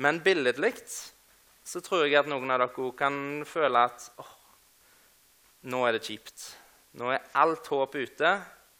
Men 0.00 0.22
billedlig 0.24 0.72
så 1.66 1.82
tror 1.84 2.06
jeg 2.06 2.16
at 2.16 2.30
noen 2.30 2.50
av 2.50 2.62
dere 2.64 2.86
kan 2.96 3.44
føle 3.44 3.84
at 3.90 4.08
oh, 4.22 4.32
nå 5.68 5.84
er 5.84 5.98
det 5.98 6.04
kjipt. 6.06 6.46
Nå 6.96 7.12
er 7.12 7.28
alt 7.38 7.68
håp 7.70 7.98
ute. 8.00 8.34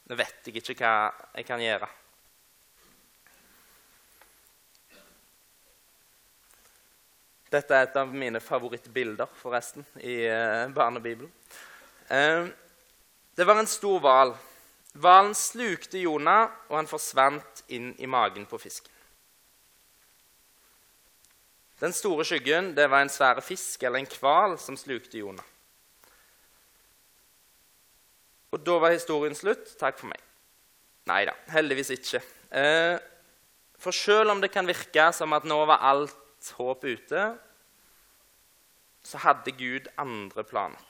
Nå 0.08 0.16
vet 0.18 0.48
jeg 0.48 0.62
ikke 0.62 0.80
hva 0.80 0.94
jeg 1.36 1.46
kan 1.46 1.60
gjøre. 1.62 1.90
Dette 7.50 7.74
er 7.74 7.88
et 7.88 7.96
av 7.98 8.12
mine 8.14 8.38
favorittbilder 8.42 9.30
forresten, 9.40 9.86
i 9.98 10.22
eh, 10.28 10.68
barnebibelen. 10.74 11.30
Eh, 12.06 12.46
det 13.34 13.46
var 13.46 13.58
en 13.58 13.70
stor 13.70 13.98
hval. 14.04 14.36
Hvalen 14.94 15.34
slukte 15.34 15.98
Jonah, 15.98 16.50
og 16.70 16.78
han 16.78 16.90
forsvant 16.90 17.64
inn 17.74 17.92
i 17.98 18.08
magen 18.10 18.46
på 18.46 18.58
fisken. 18.58 18.94
Den 21.80 21.94
store 21.96 22.26
skyggen 22.28 22.74
det 22.76 22.90
var 22.92 23.02
en 23.02 23.12
svær 23.12 23.40
fisk 23.42 23.82
eller 23.86 24.02
en 24.02 24.10
hval 24.20 24.58
som 24.60 24.76
slukte 24.76 25.22
Jonah. 25.22 25.46
Og 28.50 28.60
da 28.66 28.76
var 28.82 28.92
historien 28.92 29.34
slutt. 29.38 29.78
Takk 29.80 29.98
for 30.00 30.10
meg. 30.10 30.20
Nei 31.08 31.22
da, 31.26 31.34
heldigvis 31.54 31.94
ikke. 31.94 32.20
Eh, 32.50 32.98
for 33.80 33.96
selv 33.96 34.34
om 34.34 34.42
det 34.42 34.50
kan 34.52 34.68
virke 34.68 35.06
som 35.16 35.32
at 35.32 35.46
nå 35.48 35.56
var 35.70 35.86
alt 35.88 36.19
håp 36.56 36.84
ute, 36.88 37.24
så 39.04 39.20
hadde 39.24 39.52
Gud 39.56 39.88
andre 40.00 40.44
planer. 40.44 40.86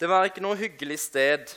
Det 0.00 0.08
var 0.08 0.24
ikke 0.24 0.40
noe 0.40 0.56
hyggelig 0.56 0.96
sted. 1.02 1.50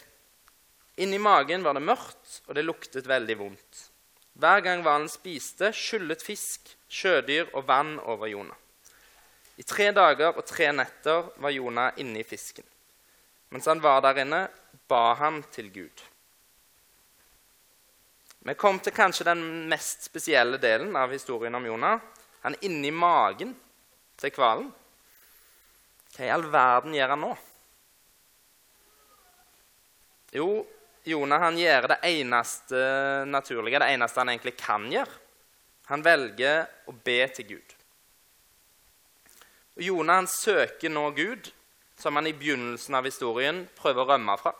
Inni 1.00 1.18
magen 1.22 1.64
var 1.64 1.78
det 1.78 1.86
mørkt, 1.88 2.42
og 2.48 2.58
det 2.58 2.66
luktet 2.66 3.08
veldig 3.08 3.38
vondt. 3.40 3.86
Hver 4.34 4.64
gang 4.66 4.82
hvalen 4.84 5.08
spiste, 5.10 5.70
skyllet 5.72 6.26
fisk, 6.26 6.74
sjødyr 6.92 7.54
og 7.54 7.68
vann 7.70 7.96
over 8.02 8.28
Jonah. 8.28 8.58
I 9.58 9.64
tre 9.64 9.92
dager 9.94 10.34
og 10.34 10.46
tre 10.50 10.72
netter 10.74 11.30
var 11.38 11.54
Jonah 11.54 12.00
inne 12.02 12.24
i 12.24 12.28
fisken. 12.28 12.66
Mens 13.54 13.70
han 13.70 13.84
var 13.84 14.02
der 14.02 14.24
inne, 14.26 14.48
ba 14.90 15.14
han 15.20 15.44
til 15.54 15.70
Gud. 15.72 16.04
Vi 18.44 18.54
kom 18.60 18.80
til 18.84 18.92
kanskje 18.92 19.30
den 19.30 19.42
mest 19.72 20.10
spesielle 20.10 20.58
delen 20.60 20.92
av 21.00 21.12
historien 21.16 21.56
om 21.56 21.64
Jonah. 21.64 22.02
Han 22.44 22.58
er 22.58 22.66
inni 22.68 22.92
magen 22.92 23.54
til 24.20 24.34
hvalen. 24.36 24.68
Hva 26.14 26.26
i 26.28 26.32
all 26.34 26.44
verden 26.52 26.96
gjør 26.98 27.14
han 27.14 27.24
nå? 27.24 27.30
Jo, 30.36 30.48
Jonah 31.08 31.46
han 31.46 31.60
gjør 31.62 31.88
det 31.94 32.00
eneste 32.10 32.82
naturlige, 33.30 33.80
det 33.80 33.94
eneste 33.96 34.20
han 34.20 34.34
egentlig 34.34 34.56
kan 34.60 34.90
gjøre. 34.92 35.22
Han 35.92 36.04
velger 36.04 36.68
å 36.92 36.96
be 36.96 37.18
til 37.36 37.48
Gud. 37.54 37.74
Og 39.78 39.88
Jonah 39.88 40.20
han 40.20 40.30
søker 40.30 40.92
nå 40.92 41.06
Gud, 41.16 41.48
som 41.96 42.20
han 42.20 42.28
i 42.28 42.36
begynnelsen 42.36 43.00
av 43.00 43.08
historien 43.08 43.64
prøver 43.80 44.04
å 44.04 44.12
rømme 44.12 44.36
fra. 44.42 44.52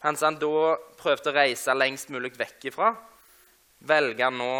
Som 0.00 0.16
han 0.22 0.38
da 0.40 0.76
prøvde 0.96 1.28
å 1.28 1.36
reise 1.36 1.76
lengst 1.76 2.08
mulig 2.08 2.32
vekk 2.38 2.70
ifra, 2.70 2.94
velger 3.84 4.30
han 4.30 4.38
nå 4.40 4.54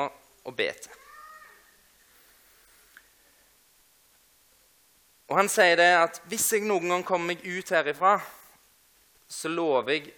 å 0.45 0.53
be 0.53 0.69
til. 0.77 0.97
Og 5.31 5.37
Han 5.39 5.49
sier 5.49 5.79
det 5.79 5.93
at 5.95 6.19
hvis 6.29 6.49
jeg 6.57 6.67
noen 6.67 6.91
gang 6.91 7.05
kommer 7.07 7.33
meg 7.33 7.45
ut 7.47 7.71
herifra, 7.71 8.17
så 9.31 9.49
lover 9.49 9.95
jeg 9.95 10.11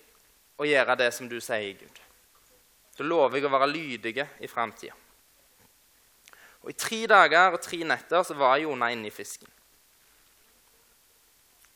å 0.57 0.67
gjøre 0.67 0.97
det 0.97 1.11
som 1.13 1.29
du 1.29 1.37
sier, 1.37 1.77
Gud. 1.77 2.01
Da 2.97 3.05
lover 3.05 3.39
jeg 3.39 3.47
å 3.47 3.53
være 3.53 3.69
lydige 3.69 4.27
i 4.41 4.49
framtida. 4.49 4.97
Og 6.63 6.71
I 6.71 6.79
tre 6.79 7.03
dager 7.11 7.53
og 7.53 7.61
tre 7.63 7.83
netter 7.85 8.25
så 8.25 8.35
var 8.39 8.61
Jonah 8.63 8.93
inne 8.95 9.11
i 9.11 9.15
fisken. 9.15 9.51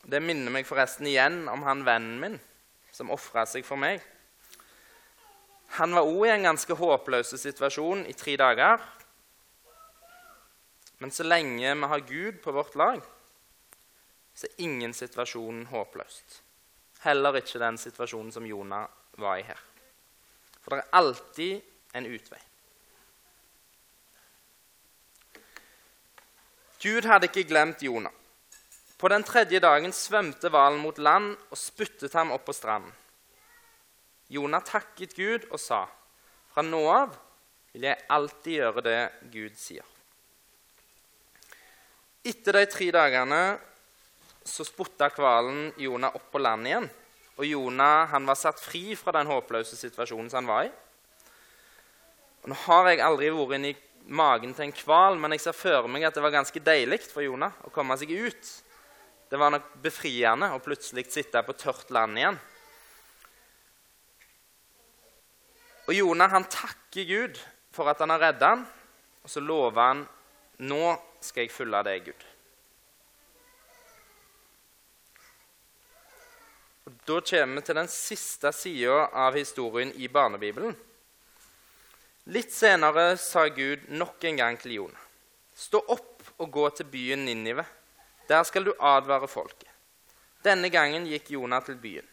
Det 0.07 0.21
minner 0.23 0.53
meg 0.53 0.65
forresten 0.65 1.07
igjen 1.09 1.43
om 1.51 1.65
han 1.67 1.85
vennen 1.85 2.19
min 2.21 2.37
som 2.97 3.13
ofra 3.13 3.45
seg 3.45 3.65
for 3.65 3.79
meg. 3.79 4.01
Han 5.77 5.93
var 5.93 6.07
òg 6.07 6.23
i 6.25 6.33
en 6.33 6.47
ganske 6.47 6.77
håpløs 6.79 7.35
situasjon 7.37 8.05
i 8.09 8.15
tre 8.17 8.37
dager. 8.39 8.81
Men 10.97 11.13
så 11.13 11.27
lenge 11.27 11.75
vi 11.77 11.91
har 11.91 12.07
Gud 12.09 12.41
på 12.41 12.55
vårt 12.55 12.75
lag, 12.79 13.01
så 14.33 14.47
er 14.47 14.65
ingen 14.65 14.93
situasjon 14.97 15.67
håpløst. 15.69 16.41
Heller 17.05 17.37
ikke 17.37 17.61
den 17.61 17.77
situasjonen 17.77 18.33
som 18.33 18.45
Jonah 18.49 18.87
var 19.21 19.37
i 19.37 19.45
her. 19.45 19.59
For 20.63 20.73
det 20.73 20.81
er 20.81 20.97
alltid 20.97 21.97
en 21.97 22.09
utvei. 22.09 22.41
Gud 26.81 27.05
hadde 27.09 27.29
ikke 27.29 27.47
glemt 27.49 27.81
Jonah. 27.85 28.16
På 28.97 29.09
den 29.13 29.23
tredje 29.23 29.59
dagen 29.61 29.93
svømte 29.93 30.49
hvalen 30.49 30.81
mot 30.81 30.97
land 30.97 31.35
og 31.51 31.59
spyttet 31.59 32.15
ham 32.17 32.31
opp 32.33 32.47
på 32.47 32.55
stranden. 32.55 32.93
Jonah 34.27 34.63
takket 34.65 35.13
Gud 35.15 35.45
og 35.51 35.59
sa, 35.59 35.87
'Fra 36.51 36.61
nå 36.61 36.81
av 36.89 37.15
vil 37.73 37.83
jeg 37.83 38.03
alltid 38.09 38.53
gjøre 38.53 38.81
det 38.81 39.11
Gud 39.31 39.55
sier.' 39.55 39.93
Etter 42.25 42.51
de 42.57 42.65
tre 42.65 42.91
dagene 42.91 43.59
så 44.43 44.65
spotta 44.67 45.09
hvalen 45.13 45.73
Jonah 45.77 46.15
opp 46.15 46.31
på 46.31 46.41
land 46.41 46.67
igjen. 46.67 46.89
Og 47.37 47.45
Jonah 47.45 48.07
han 48.09 48.25
var 48.25 48.35
satt 48.35 48.59
fri 48.59 48.95
fra 48.95 49.13
den 49.15 49.29
håpløse 49.29 49.77
situasjonen 49.77 50.29
som 50.29 50.41
han 50.41 50.49
var 50.49 50.67
i. 50.67 50.71
Og 52.43 52.49
nå 52.49 52.57
har 52.65 52.89
jeg 52.89 53.03
aldri 53.05 53.29
vært 53.29 53.57
inni 53.59 53.73
magen 54.07 54.53
til 54.55 54.67
en 54.67 54.77
hval, 54.85 55.17
men 55.19 55.35
jeg 55.35 55.43
ser 55.45 55.57
for 55.57 55.87
meg 55.91 56.03
at 56.07 56.15
det 56.15 56.23
var 56.23 56.33
ganske 56.33 56.63
deilig 56.63 57.01
for 57.11 57.21
Jonah 57.21 57.51
å 57.67 57.71
komme 57.73 57.97
seg 57.99 58.11
ut. 58.11 58.51
Det 59.27 59.39
var 59.39 59.51
nok 59.51 59.73
befriende 59.83 60.53
å 60.55 60.61
plutselig 60.63 61.09
sitte 61.11 61.41
på 61.43 61.55
tørt 61.59 61.91
land 61.91 62.19
igjen. 62.19 62.37
Og 65.87 65.95
Jonah 65.95 66.31
han 66.31 66.47
takker 66.51 67.07
Gud 67.07 67.39
for 67.75 67.91
at 67.91 67.99
han 68.03 68.11
har 68.11 68.23
redda 68.29 68.53
han, 68.55 68.63
og 69.23 69.31
så 69.31 69.43
lover 69.43 69.83
han 69.83 70.07
nå 70.67 70.95
skal 71.21 71.45
jeg 71.45 71.53
følge 71.53 71.83
deg, 71.85 72.09
Gud. 72.09 72.25
Og 76.87 76.99
Da 77.07 77.19
kommer 77.19 77.59
vi 77.59 77.65
til 77.67 77.75
den 77.75 77.89
siste 77.91 78.51
sida 78.55 79.09
av 79.11 79.35
historien 79.35 79.91
i 79.99 80.07
Barnebibelen. 80.07 80.75
Litt 82.31 82.51
senere 82.51 83.13
sa 83.19 83.45
Gud 83.47 83.87
nok 83.91 84.23
en 84.27 84.39
gang 84.39 84.57
til 84.59 84.79
Jonah.: 84.79 85.03
Stå 85.55 85.79
opp 85.79 86.23
og 86.37 86.51
gå 86.51 86.69
til 86.75 86.89
byen 86.91 87.25
Ninive. 87.25 87.65
Der 88.27 88.43
skal 88.43 88.65
du 88.65 88.73
advare 88.79 89.27
folket. 89.27 89.69
Denne 90.43 90.69
gangen 90.69 91.07
gikk 91.07 91.31
Jonah 91.31 91.63
til 91.63 91.77
byen. 91.79 92.07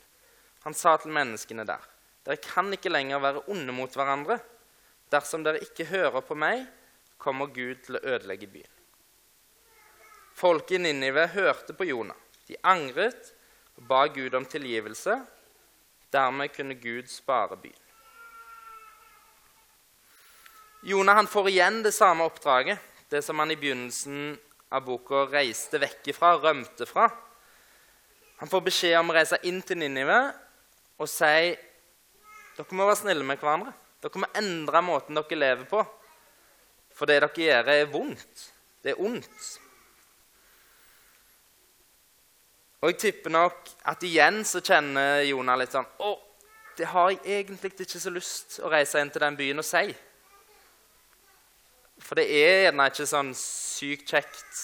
Han 0.65 0.75
sa 0.75 0.97
til 0.97 1.13
menneskene 1.13 1.67
der.: 1.67 1.83
Dere 2.25 2.37
kan 2.37 2.73
ikke 2.73 2.93
lenger 2.93 3.21
være 3.21 3.43
onde 3.51 3.73
mot 3.73 3.93
hverandre. 3.95 4.39
Dersom 5.11 5.45
dere 5.45 5.61
ikke 5.63 5.85
hører 5.91 6.21
på 6.21 6.35
meg, 6.35 6.65
kommer 7.19 7.47
Gud 7.47 7.83
til 7.85 7.99
å 7.99 8.05
ødelegge 8.15 8.49
byen. 8.51 8.71
Folket 10.35 10.79
i 10.79 10.83
Ninive 10.83 11.27
hørte 11.35 11.75
på 11.77 11.85
Jonah. 11.85 12.17
De 12.49 12.57
angret 12.63 13.33
og 13.77 13.87
ba 13.89 14.07
Gud 14.07 14.35
om 14.35 14.47
tilgivelse. 14.47 15.19
Dermed 16.13 16.55
kunne 16.57 16.75
Gud 16.75 17.07
spare 17.11 17.57
byen. 17.57 17.81
Jonah 20.85 21.27
får 21.27 21.49
igjen 21.49 21.83
det 21.83 21.95
samme 21.95 22.27
oppdraget, 22.29 22.79
det 23.09 23.23
som 23.25 23.39
han 23.39 23.51
i 23.51 23.57
begynnelsen 23.57 24.35
av 24.75 24.83
boka 24.87 25.25
reiste 25.31 25.79
vekk 25.81 26.11
ifra, 26.13 26.35
rømte 26.43 26.87
fra. 26.89 27.07
Han 28.41 28.51
får 28.51 28.65
beskjed 28.67 28.99
om 28.99 29.13
å 29.13 29.17
reise 29.17 29.39
inn 29.47 29.63
til 29.63 29.79
Ninive 29.81 30.19
og 30.99 31.11
si 31.11 31.55
dere 32.55 32.77
må 32.79 32.87
være 32.87 33.01
snille 33.01 33.27
med 33.27 33.41
hverandre. 33.43 33.73
Dere 34.03 34.23
må 34.23 34.31
endre 34.39 34.83
måten 34.85 35.19
dere 35.19 35.39
lever 35.39 35.69
på. 35.71 35.83
For 36.95 37.11
det 37.11 37.19
dere 37.23 37.47
gjør, 37.47 37.71
er 37.73 37.91
vondt. 37.91 38.49
Det 38.85 38.93
er 38.93 39.01
ondt. 39.03 39.47
Og 42.85 42.93
jeg 42.93 43.01
tipper 43.01 43.33
nok 43.33 43.71
at 43.91 44.03
igjen 44.05 44.43
så 44.47 44.61
kjenner 44.61 45.23
Jonah 45.25 45.57
litt 45.57 45.73
sånn 45.73 45.87
Å, 46.05 46.11
det 46.77 46.91
har 46.91 47.15
jeg 47.15 47.23
egentlig 47.39 47.71
ikke 47.81 48.03
så 48.03 48.13
lyst 48.13 48.59
å 48.61 48.69
reise 48.69 49.01
inn 49.01 49.13
til 49.15 49.25
den 49.25 49.39
byen 49.39 49.63
og 49.63 49.67
si. 49.67 49.87
For 52.05 52.21
det 52.21 52.29
er 52.29 52.67
gjerne 52.67 52.89
ikke 52.91 53.07
sånn 53.09 53.31
sykt 53.39 54.11
kjekt 54.13 54.59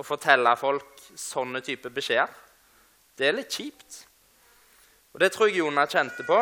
å 0.00 0.06
fortelle 0.06 0.56
folk 0.58 1.04
sånne 1.14 1.62
type 1.62 1.90
beskjeder. 1.94 2.32
Det 3.14 3.28
er 3.28 3.36
litt 3.36 3.54
kjipt. 3.54 4.00
Og 5.14 5.22
det 5.22 5.30
tror 5.34 5.50
jeg 5.50 5.60
Jonah 5.60 5.88
kjente 5.90 6.24
på. 6.26 6.38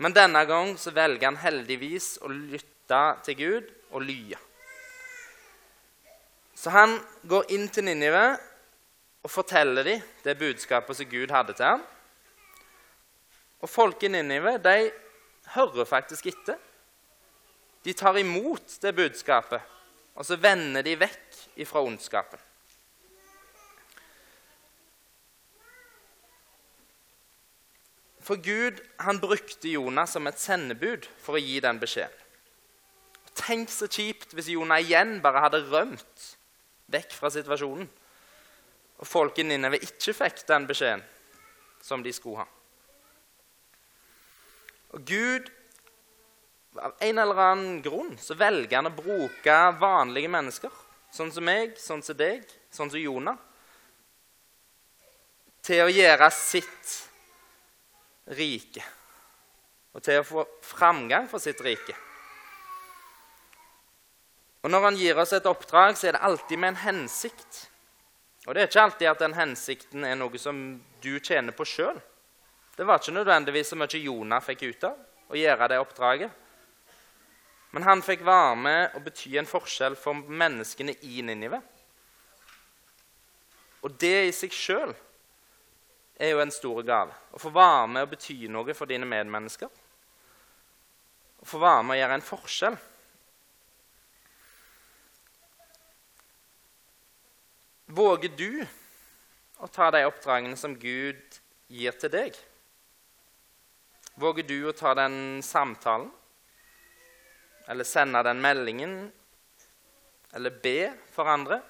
Men 0.00 0.14
denne 0.16 0.42
gang 0.48 0.76
så 0.80 0.92
velger 0.96 1.28
han 1.28 1.40
heldigvis 1.40 2.14
å 2.24 2.30
lytte 2.32 3.00
til 3.26 3.36
Gud 3.40 3.74
og 3.90 4.04
lye. 4.06 4.38
Så 6.56 6.72
han 6.74 6.98
går 7.28 7.52
inn 7.56 7.66
til 7.72 7.86
Ninive 7.88 8.24
og 9.24 9.32
forteller 9.32 9.86
dem 9.86 10.02
det 10.24 10.38
budskapet 10.40 10.96
som 10.96 11.08
Gud 11.08 11.32
hadde 11.32 11.56
til 11.56 11.72
ham. 11.72 11.84
Og 13.60 13.68
folket 13.68 14.08
i 14.08 14.14
Ninive 14.14 14.56
de 14.62 14.90
hører 15.54 15.88
faktisk 15.88 16.30
etter. 16.32 16.58
De 17.82 17.94
tar 17.96 18.18
imot 18.20 18.76
det 18.82 18.92
budskapet, 18.96 19.62
og 20.14 20.26
så 20.26 20.36
vender 20.36 20.84
de 20.84 20.98
vekk 21.00 21.38
ifra 21.64 21.80
ondskapen. 21.84 22.40
For 28.20 28.36
Gud 28.36 28.78
han 29.00 29.18
brukte 29.18 29.72
Jonas 29.72 30.12
som 30.14 30.28
et 30.28 30.38
sendebud 30.38 31.08
for 31.18 31.38
å 31.38 31.42
gi 31.42 31.56
den 31.64 31.80
beskjeden. 31.82 32.16
Tenk 33.40 33.72
så 33.72 33.88
kjipt 33.88 34.34
hvis 34.36 34.50
Jonah 34.52 34.82
igjen 34.82 35.16
bare 35.24 35.40
hadde 35.46 35.64
rømt 35.70 36.26
vekk 36.92 37.14
fra 37.16 37.30
situasjonen, 37.32 37.88
og 39.00 39.08
folket 39.08 39.46
i 39.46 39.48
Ninneve 39.48 39.80
ikke 39.80 40.12
fikk 40.14 40.44
den 40.50 40.66
beskjeden 40.68 41.02
som 41.80 42.04
de 42.04 42.12
skulle 42.12 42.44
ha. 42.44 42.48
Og 44.92 45.06
Gud 45.08 45.48
av 46.76 46.94
en 46.98 47.18
eller 47.18 47.36
annen 47.36 47.82
grunn 47.82 48.14
så 48.18 48.34
velger 48.38 48.76
han 48.76 48.90
å 48.90 48.94
bruke 48.94 49.56
vanlige 49.80 50.30
mennesker, 50.30 50.70
sånn 51.10 51.32
som 51.34 51.44
meg, 51.44 51.74
sånn 51.80 52.02
som 52.02 52.18
deg, 52.18 52.44
sånn 52.70 52.92
som 52.92 53.00
Jonah, 53.00 53.38
til 55.66 55.84
å 55.84 55.92
gjøre 55.92 56.30
sitt 56.34 56.94
rike. 58.38 58.84
Og 59.90 60.04
til 60.06 60.20
å 60.20 60.26
få 60.26 60.44
framgang 60.62 61.26
for 61.28 61.42
sitt 61.42 61.60
rike. 61.66 61.96
Og 64.60 64.70
Når 64.70 64.84
han 64.84 64.96
gir 65.00 65.18
oss 65.18 65.32
et 65.32 65.46
oppdrag, 65.48 65.96
så 65.96 66.08
er 66.08 66.16
det 66.16 66.26
alltid 66.28 66.58
med 66.60 66.74
en 66.74 66.82
hensikt. 66.84 67.66
Og 68.46 68.54
det 68.54 68.62
er 68.62 68.68
ikke 68.68 68.84
alltid 68.84 69.08
at 69.08 69.22
den 69.24 69.34
hensikten 69.36 70.04
er 70.04 70.18
noe 70.20 70.38
som 70.38 70.60
du 71.02 71.12
tjener 71.18 71.56
på 71.56 71.64
sjøl. 71.64 71.98
Det 72.76 72.86
var 72.86 73.00
ikke 73.00 73.16
nødvendigvis 73.16 73.72
så 73.72 73.76
mye 73.76 74.00
Jonah 74.00 74.44
fikk 74.44 74.62
ut 74.68 74.84
av 74.88 75.32
å 75.32 75.38
gjøre 75.38 75.68
det 75.72 75.80
oppdraget. 75.80 76.30
Men 77.70 77.86
han 77.86 78.02
fikk 78.02 78.24
være 78.26 78.56
med 78.58 78.96
og 78.98 79.04
bety 79.06 79.36
en 79.38 79.48
forskjell 79.48 79.94
for 79.98 80.18
menneskene 80.26 80.96
i 81.06 81.22
Ninive. 81.22 81.60
Og 83.86 83.94
det 84.02 84.16
i 84.26 84.34
seg 84.34 84.52
sjøl 84.52 84.92
er 86.20 86.34
jo 86.34 86.42
en 86.42 86.52
stor 86.52 86.82
gave. 86.84 87.14
Å 87.32 87.40
få 87.40 87.52
være 87.54 87.86
med 87.94 88.04
og 88.04 88.12
bety 88.16 88.36
noe 88.52 88.74
for 88.76 88.90
dine 88.90 89.08
medmennesker. 89.08 89.70
Å 91.40 91.48
få 91.48 91.62
være 91.62 91.86
med 91.86 91.96
og 91.96 92.02
gjøre 92.02 92.18
en 92.18 92.26
forskjell. 92.26 92.78
Våger 97.90 98.36
du 98.38 98.60
å 99.58 99.66
ta 99.66 99.88
de 99.94 100.04
oppdragene 100.06 100.58
som 100.58 100.76
Gud 100.78 101.40
gir 101.70 101.96
til 101.98 102.12
deg? 102.12 102.36
Våger 104.20 104.46
du 104.46 104.58
å 104.68 104.76
ta 104.76 104.92
den 104.98 105.40
samtalen? 105.42 106.10
Eller 107.70 107.84
sende 107.84 108.22
den 108.22 108.40
meldingen, 108.42 109.12
eller 110.32 110.50
be 110.62 110.92
for 111.12 111.28
andre. 111.30 111.60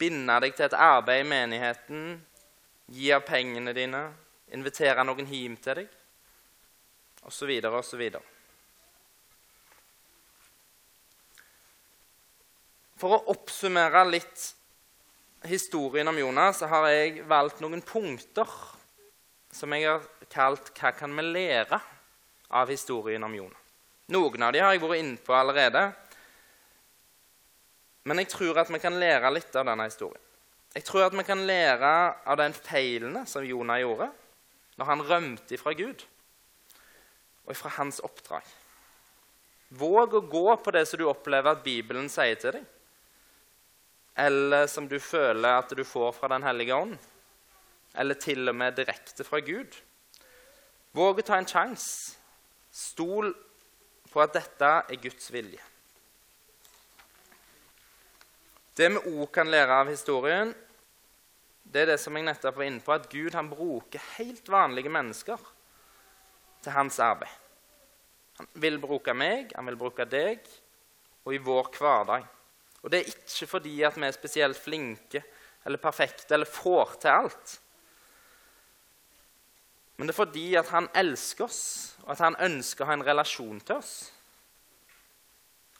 Binde 0.00 0.36
deg 0.40 0.54
til 0.56 0.64
et 0.64 0.76
arbeid 0.80 1.20
i 1.20 1.28
menigheten, 1.28 2.06
gi 2.88 3.10
av 3.12 3.24
pengene 3.28 3.74
dine, 3.76 4.00
invitere 4.56 5.04
noen 5.04 5.28
hjem 5.28 5.58
til 5.60 5.82
deg, 5.82 5.90
osv., 7.28 7.52
osv. 7.68 8.04
For 13.00 13.16
å 13.16 13.24
oppsummere 13.34 14.06
litt 14.08 14.46
historien 15.50 16.08
om 16.08 16.22
Jonas 16.22 16.62
har 16.64 16.88
jeg 16.88 17.26
valgt 17.28 17.60
noen 17.60 17.84
punkter 17.84 18.48
som 19.52 19.76
jeg 19.76 19.84
har 19.90 20.08
kalt 20.32 20.72
'Hva 20.72 20.94
kan 20.96 21.12
vi 21.16 21.22
lære 21.22 21.80
av 22.50 22.68
historien 22.68 23.22
om 23.24 23.34
Jonas'? 23.34 23.63
Noen 24.12 24.42
av 24.44 24.52
dem 24.52 24.66
har 24.66 24.74
jeg 24.74 24.82
vært 24.82 25.00
inne 25.00 25.20
på 25.24 25.32
allerede. 25.36 25.84
Men 28.04 28.20
jeg 28.20 28.28
tror 28.34 28.60
at 28.60 28.72
vi 28.72 28.80
kan 28.82 28.98
lære 29.00 29.30
litt 29.32 29.54
av 29.56 29.64
denne 29.70 29.86
historien. 29.88 30.20
Jeg 30.74 30.84
tror 30.84 31.06
at 31.06 31.14
vi 31.14 31.24
kan 31.24 31.46
lære 31.46 31.92
av 32.26 32.36
den 32.40 32.52
feilene 32.56 33.22
som 33.30 33.46
Jonah 33.46 33.78
gjorde 33.80 34.10
når 34.74 34.88
han 34.90 35.04
rømte 35.06 35.58
fra 35.60 35.72
Gud 35.78 36.02
og 37.46 37.56
fra 37.56 37.70
hans 37.76 38.00
oppdrag. 38.04 38.44
Våg 39.74 40.16
å 40.18 40.22
gå 40.30 40.48
på 40.60 40.72
det 40.74 40.84
som 40.88 41.00
du 41.00 41.06
opplever 41.08 41.54
at 41.54 41.64
Bibelen 41.64 42.08
sier 42.12 42.36
til 42.40 42.58
deg, 42.58 42.66
eller 44.26 44.68
som 44.70 44.86
du 44.90 44.98
føler 45.02 45.60
at 45.60 45.72
du 45.74 45.82
får 45.86 46.12
fra 46.14 46.30
Den 46.30 46.44
hellige 46.46 46.74
ånd, 46.74 46.98
eller 47.94 48.18
til 48.18 48.48
og 48.50 48.54
med 48.58 48.76
direkte 48.78 49.26
fra 49.26 49.40
Gud. 49.42 49.74
Våg 50.94 51.22
å 51.22 51.26
ta 51.26 51.38
en 51.38 51.48
sjanse. 51.48 52.18
Stol 52.74 53.32
på 54.14 54.22
at 54.22 54.36
dette 54.36 54.70
er 54.86 55.00
Guds 55.02 55.30
vilje. 55.34 55.62
Det 58.74 58.90
vi 58.90 59.02
òg 59.14 59.26
kan 59.34 59.50
lære 59.50 59.80
av 59.82 59.90
historien, 59.90 60.50
det 61.64 61.82
er 61.82 61.92
det 61.92 62.00
som 62.02 62.14
jeg 62.14 62.26
nettopp 62.26 62.58
var 62.58 62.68
inne 62.68 62.82
på, 62.82 62.94
at 62.94 63.08
Gud 63.10 63.34
han 63.34 63.50
bruker 63.50 64.02
helt 64.16 64.48
vanlige 64.50 64.92
mennesker 64.94 65.40
til 66.62 66.74
hans 66.74 66.98
arbeid. 67.02 67.40
Han 68.38 68.50
vil 68.62 68.80
bruke 68.82 69.14
meg, 69.14 69.52
han 69.54 69.66
vil 69.70 69.78
bruke 69.78 70.06
deg, 70.10 70.42
og 71.24 71.34
i 71.34 71.42
vår 71.42 71.70
hverdag. 71.74 72.26
Og 72.82 72.92
det 72.92 73.00
er 73.00 73.12
ikke 73.12 73.48
fordi 73.48 73.74
at 73.86 73.98
vi 73.98 74.06
er 74.06 74.16
spesielt 74.16 74.58
flinke 74.60 75.22
eller 75.64 75.80
perfekte 75.80 76.34
eller 76.36 76.50
får 76.50 76.98
til 77.02 77.14
alt. 77.14 77.54
Men 79.96 80.08
det 80.08 80.14
er 80.14 80.18
fordi 80.18 80.48
at 80.58 80.72
han 80.74 80.88
elsker 80.96 81.46
oss, 81.46 81.62
og 82.02 82.14
at 82.16 82.22
han 82.24 82.38
ønsker 82.42 82.84
å 82.84 82.88
ha 82.90 82.96
en 82.98 83.06
relasjon 83.06 83.60
til 83.62 83.78
oss. 83.78 83.94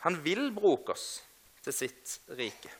Han 0.04 0.20
vil 0.22 0.50
bruke 0.54 0.94
oss 0.94 1.08
til 1.64 1.74
sitt 1.74 2.18
rike. 2.38 2.70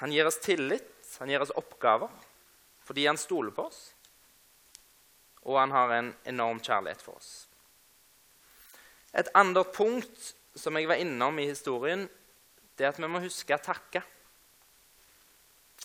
Han 0.00 0.12
gir 0.14 0.26
oss 0.26 0.40
tillit, 0.40 0.88
han 1.20 1.30
gir 1.30 1.42
oss 1.44 1.54
oppgaver 1.60 2.08
fordi 2.90 3.04
han 3.06 3.18
stoler 3.20 3.52
på 3.54 3.68
oss. 3.68 3.80
Og 5.46 5.54
han 5.60 5.70
har 5.70 5.92
en 5.94 6.08
enorm 6.26 6.58
kjærlighet 6.58 7.04
for 7.04 7.20
oss. 7.20 7.28
Et 9.14 9.28
andre 9.38 9.62
punkt 9.70 10.32
som 10.58 10.74
jeg 10.74 10.88
var 10.90 10.98
innom 10.98 11.38
i 11.38 11.46
historien, 11.46 12.02
det 12.74 12.86
er 12.86 12.90
at 12.90 12.98
vi 12.98 13.10
må 13.10 13.22
huske 13.22 13.54
å 13.54 13.62
takke. 13.62 14.02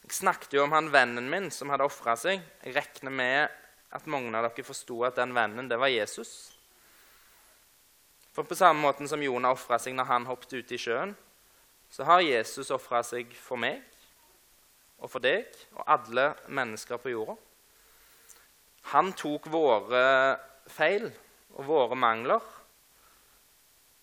Jeg 0.05 0.13
snakket 0.13 0.53
jo 0.53 0.61
om 0.67 0.73
han 0.75 0.91
vennen 0.93 1.25
min 1.31 1.47
som 1.49 1.71
hadde 1.73 1.87
ofra 1.87 2.13
seg. 2.19 2.43
Jeg 2.61 2.75
regner 2.75 3.09
med 3.09 3.55
at 3.95 4.05
mange 4.11 4.29
av 4.37 4.45
dere 4.45 4.65
forsto 4.67 4.99
at 5.07 5.17
den 5.17 5.33
vennen, 5.33 5.65
det 5.65 5.79
var 5.81 5.89
Jesus. 5.89 6.51
For 8.35 8.45
på 8.45 8.57
samme 8.57 8.83
måte 8.83 9.07
som 9.09 9.23
Jonah 9.23 9.55
ofra 9.55 9.79
seg 9.81 9.95
når 9.97 10.09
han 10.11 10.27
hoppet 10.29 10.53
ut 10.59 10.73
i 10.75 10.79
sjøen, 10.79 11.15
så 11.89 12.05
har 12.05 12.21
Jesus 12.21 12.69
ofra 12.75 13.01
seg 13.07 13.33
for 13.39 13.57
meg 13.57 13.81
og 15.01 15.09
for 15.09 15.23
deg 15.25 15.49
og 15.73 15.85
alle 15.89 16.27
mennesker 16.53 17.01
på 17.01 17.15
jorda. 17.15 17.37
Han 18.93 19.09
tok 19.17 19.49
våre 19.49 20.03
feil 20.69 21.07
og 21.55 21.65
våre 21.65 21.97
mangler 21.97 22.43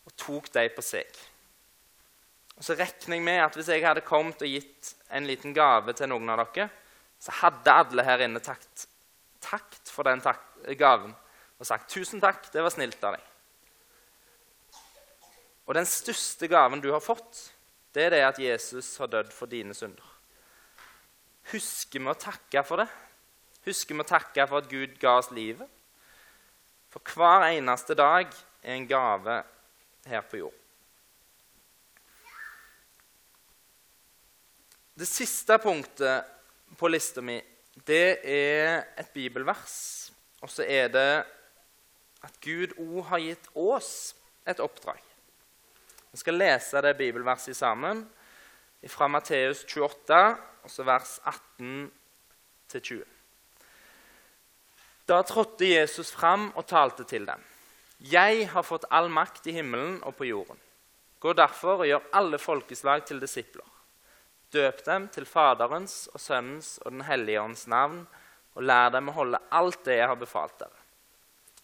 og 0.02 0.16
tok 0.18 0.50
dem 0.56 0.74
på 0.74 0.82
seg. 0.82 1.06
Og 2.62 2.66
Så 2.66 2.76
regner 2.78 3.16
jeg 3.16 3.22
med 3.26 3.40
at 3.42 3.56
hvis 3.58 3.68
jeg 3.72 3.82
hadde 3.82 4.04
kommet 4.06 4.42
og 4.46 4.46
gitt 4.46 4.92
en 5.10 5.24
liten 5.26 5.50
gave 5.50 5.90
til 5.98 6.06
noen 6.12 6.28
av 6.30 6.44
dere, 6.44 6.68
så 7.18 7.34
hadde 7.40 7.74
alle 7.74 8.04
her 8.06 8.22
inne 8.22 8.38
takt, 8.38 8.84
takt 9.42 9.90
for 9.90 10.06
den 10.06 10.22
tak 10.22 10.44
gaven 10.78 11.10
og 11.58 11.66
sagt 11.66 11.90
'tusen 11.90 12.22
takk, 12.22 12.52
det 12.52 12.62
var 12.62 12.70
snilt 12.70 13.02
av 13.02 13.16
deg'. 13.16 13.26
Og 15.66 15.74
den 15.74 15.86
største 15.86 16.46
gaven 16.46 16.80
du 16.80 16.92
har 16.92 17.02
fått, 17.02 17.50
det 17.94 18.06
er 18.06 18.10
det 18.10 18.22
at 18.28 18.38
Jesus 18.38 18.96
har 18.98 19.10
dødd 19.10 19.32
for 19.32 19.50
dine 19.50 19.74
synder. 19.74 20.06
Husker 21.50 21.98
vi 21.98 22.06
å 22.06 22.14
takke 22.14 22.62
for 22.62 22.76
det? 22.76 22.88
Husker 23.66 23.94
vi 23.94 24.06
å 24.06 24.06
takke 24.06 24.46
for 24.46 24.62
at 24.62 24.70
Gud 24.70 25.00
ga 25.00 25.18
oss 25.18 25.34
livet? 25.34 25.66
For 26.94 27.02
hver 27.02 27.50
eneste 27.50 27.98
dag 27.98 28.30
er 28.62 28.74
en 28.74 28.86
gave 28.86 29.42
her 30.06 30.20
på 30.30 30.46
jord. 30.46 30.61
Det 34.94 35.08
siste 35.08 35.56
punktet 35.58 36.28
på 36.76 36.88
lista 36.92 37.22
mi 37.24 37.38
det 37.88 38.20
er 38.28 38.82
et 39.00 39.08
bibelvers. 39.14 40.10
Og 40.44 40.50
så 40.50 40.66
er 40.68 40.90
det 40.92 41.24
at 42.22 42.36
Gud 42.44 42.74
òg 42.76 42.98
har 43.08 43.22
gitt 43.22 43.48
oss 43.56 44.12
et 44.46 44.60
oppdrag. 44.60 45.00
Vi 46.12 46.20
skal 46.20 46.36
lese 46.36 46.82
det 46.84 46.92
bibelverset 46.98 47.56
sammen 47.56 48.04
fra 48.92 49.08
Matteus 49.08 49.64
28, 49.64 50.18
altså 50.66 50.84
vers 50.84 51.14
18-20. 51.24 53.00
Da 55.08 55.22
trådte 55.24 55.72
Jesus 55.72 56.12
fram 56.12 56.50
og 56.52 56.66
talte 56.68 57.08
til 57.08 57.24
dem. 57.26 57.40
Jeg 58.12 58.48
har 58.50 58.66
fått 58.66 58.84
all 58.90 59.08
makt 59.08 59.46
i 59.48 59.56
himmelen 59.56 60.02
og 60.02 60.18
på 60.18 60.28
jorden. 60.28 60.58
Gå 61.22 61.32
derfor 61.38 61.84
og 61.84 61.88
gjør 61.88 62.08
alle 62.18 62.38
folkeslag 62.42 63.06
til 63.06 63.22
disipler. 63.22 63.71
Døp 64.52 64.82
dem 64.84 65.08
til 65.12 65.24
Faderens 65.24 66.08
og 66.12 66.20
Sønnens 66.20 66.76
og 66.84 66.92
Den 66.92 67.06
hellige 67.08 67.40
ånds 67.40 67.66
navn, 67.70 68.02
og 68.52 68.66
lær 68.68 68.90
dem 68.92 69.08
å 69.08 69.16
holde 69.16 69.40
alt 69.50 69.80
det 69.86 69.96
jeg 69.96 70.10
har 70.10 70.18
befalt 70.20 70.58
dere. 70.60 70.82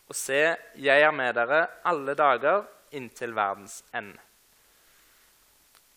Og 0.09 0.17
se, 0.17 0.41
jeg 0.81 1.05
er 1.05 1.13
med 1.13 1.35
dere 1.37 1.67
alle 1.85 2.15
dager 2.17 2.65
inntil 2.97 3.35
verdens 3.37 3.83
ende. 3.93 4.17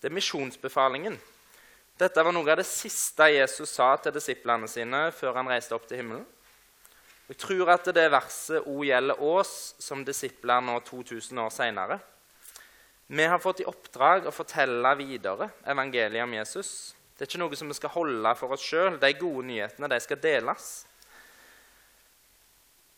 Det 0.01 0.09
er 0.09 0.17
misjonsbefalingen. 0.17 1.15
Dette 2.01 2.23
var 2.25 2.33
noe 2.33 2.49
av 2.49 2.57
det 2.59 2.67
siste 2.67 3.27
Jesus 3.29 3.75
sa 3.77 3.93
til 4.01 4.15
disiplene 4.15 4.67
sine 4.67 5.05
før 5.13 5.37
han 5.37 5.51
reiste 5.51 5.75
opp 5.77 5.85
til 5.87 6.01
himmelen. 6.01 6.25
Jeg 7.29 7.37
tror 7.39 7.69
at 7.71 7.85
det 7.95 8.09
verset 8.11 8.65
òg 8.67 8.81
gjelder 8.89 9.21
oss 9.23 9.53
som 9.79 10.01
disipler 10.03 10.63
nå 10.65 10.79
2000 10.83 11.37
år 11.39 11.53
seinere. 11.53 11.99
Vi 13.13 13.25
har 13.25 13.39
fått 13.43 13.59
i 13.59 13.65
oppdrag 13.67 14.23
å 14.23 14.31
fortelle 14.31 14.93
videre 14.95 15.49
evangeliet 15.67 16.23
om 16.23 16.31
Jesus. 16.31 16.69
Det 17.11 17.25
er 17.25 17.27
ikke 17.27 17.41
noe 17.41 17.57
som 17.59 17.67
vi 17.67 17.75
skal 17.75 17.91
holde 17.91 18.31
for 18.39 18.55
oss 18.55 18.63
sjøl. 18.63 18.95
De 19.01 19.09
gode 19.19 19.43
nyhetene 19.49 19.89
de 19.91 19.97
skal 19.99 20.19
deles. 20.23 20.67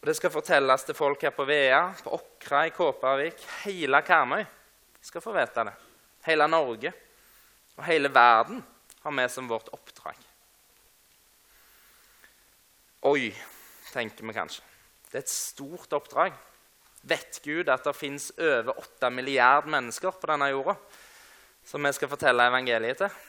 Og 0.04 0.12
Det 0.12 0.14
skal 0.20 0.36
fortelles 0.36 0.86
til 0.86 1.00
folk 1.00 1.26
her 1.26 1.34
på 1.34 1.48
Vea, 1.50 1.82
på 2.04 2.14
Åkra, 2.14 2.62
i 2.68 2.76
Kåpervik. 2.76 3.42
Hele 3.64 4.04
Karmøy 4.06 4.46
skal 5.02 5.26
få 5.26 5.34
vite 5.34 5.66
det. 5.72 5.74
Hele 6.30 6.46
Norge 6.52 6.94
og 7.74 7.84
hele 7.90 8.14
verden 8.14 8.62
har 9.02 9.18
vi 9.18 9.30
som 9.34 9.50
vårt 9.50 9.74
oppdrag. 9.74 10.20
Oi, 13.10 13.32
tenker 13.90 14.30
vi 14.30 14.38
kanskje. 14.38 14.62
Det 15.10 15.24
er 15.24 15.26
et 15.26 15.40
stort 15.42 15.98
oppdrag. 15.98 16.38
Vet 17.04 17.40
Gud 17.44 17.70
at 17.70 17.84
det 17.84 17.96
fins 17.98 18.30
over 18.38 18.78
8 18.80 19.10
milliard 19.12 19.68
mennesker 19.68 20.16
på 20.16 20.30
denne 20.32 20.48
jorda 20.54 20.78
som 21.68 21.84
vi 21.84 21.92
skal 21.96 22.12
fortelle 22.12 22.48
evangeliet 22.48 23.04
til? 23.04 23.22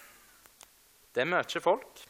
Det 1.14 1.22
er 1.22 1.30
mye 1.30 1.62
folk. 1.62 2.02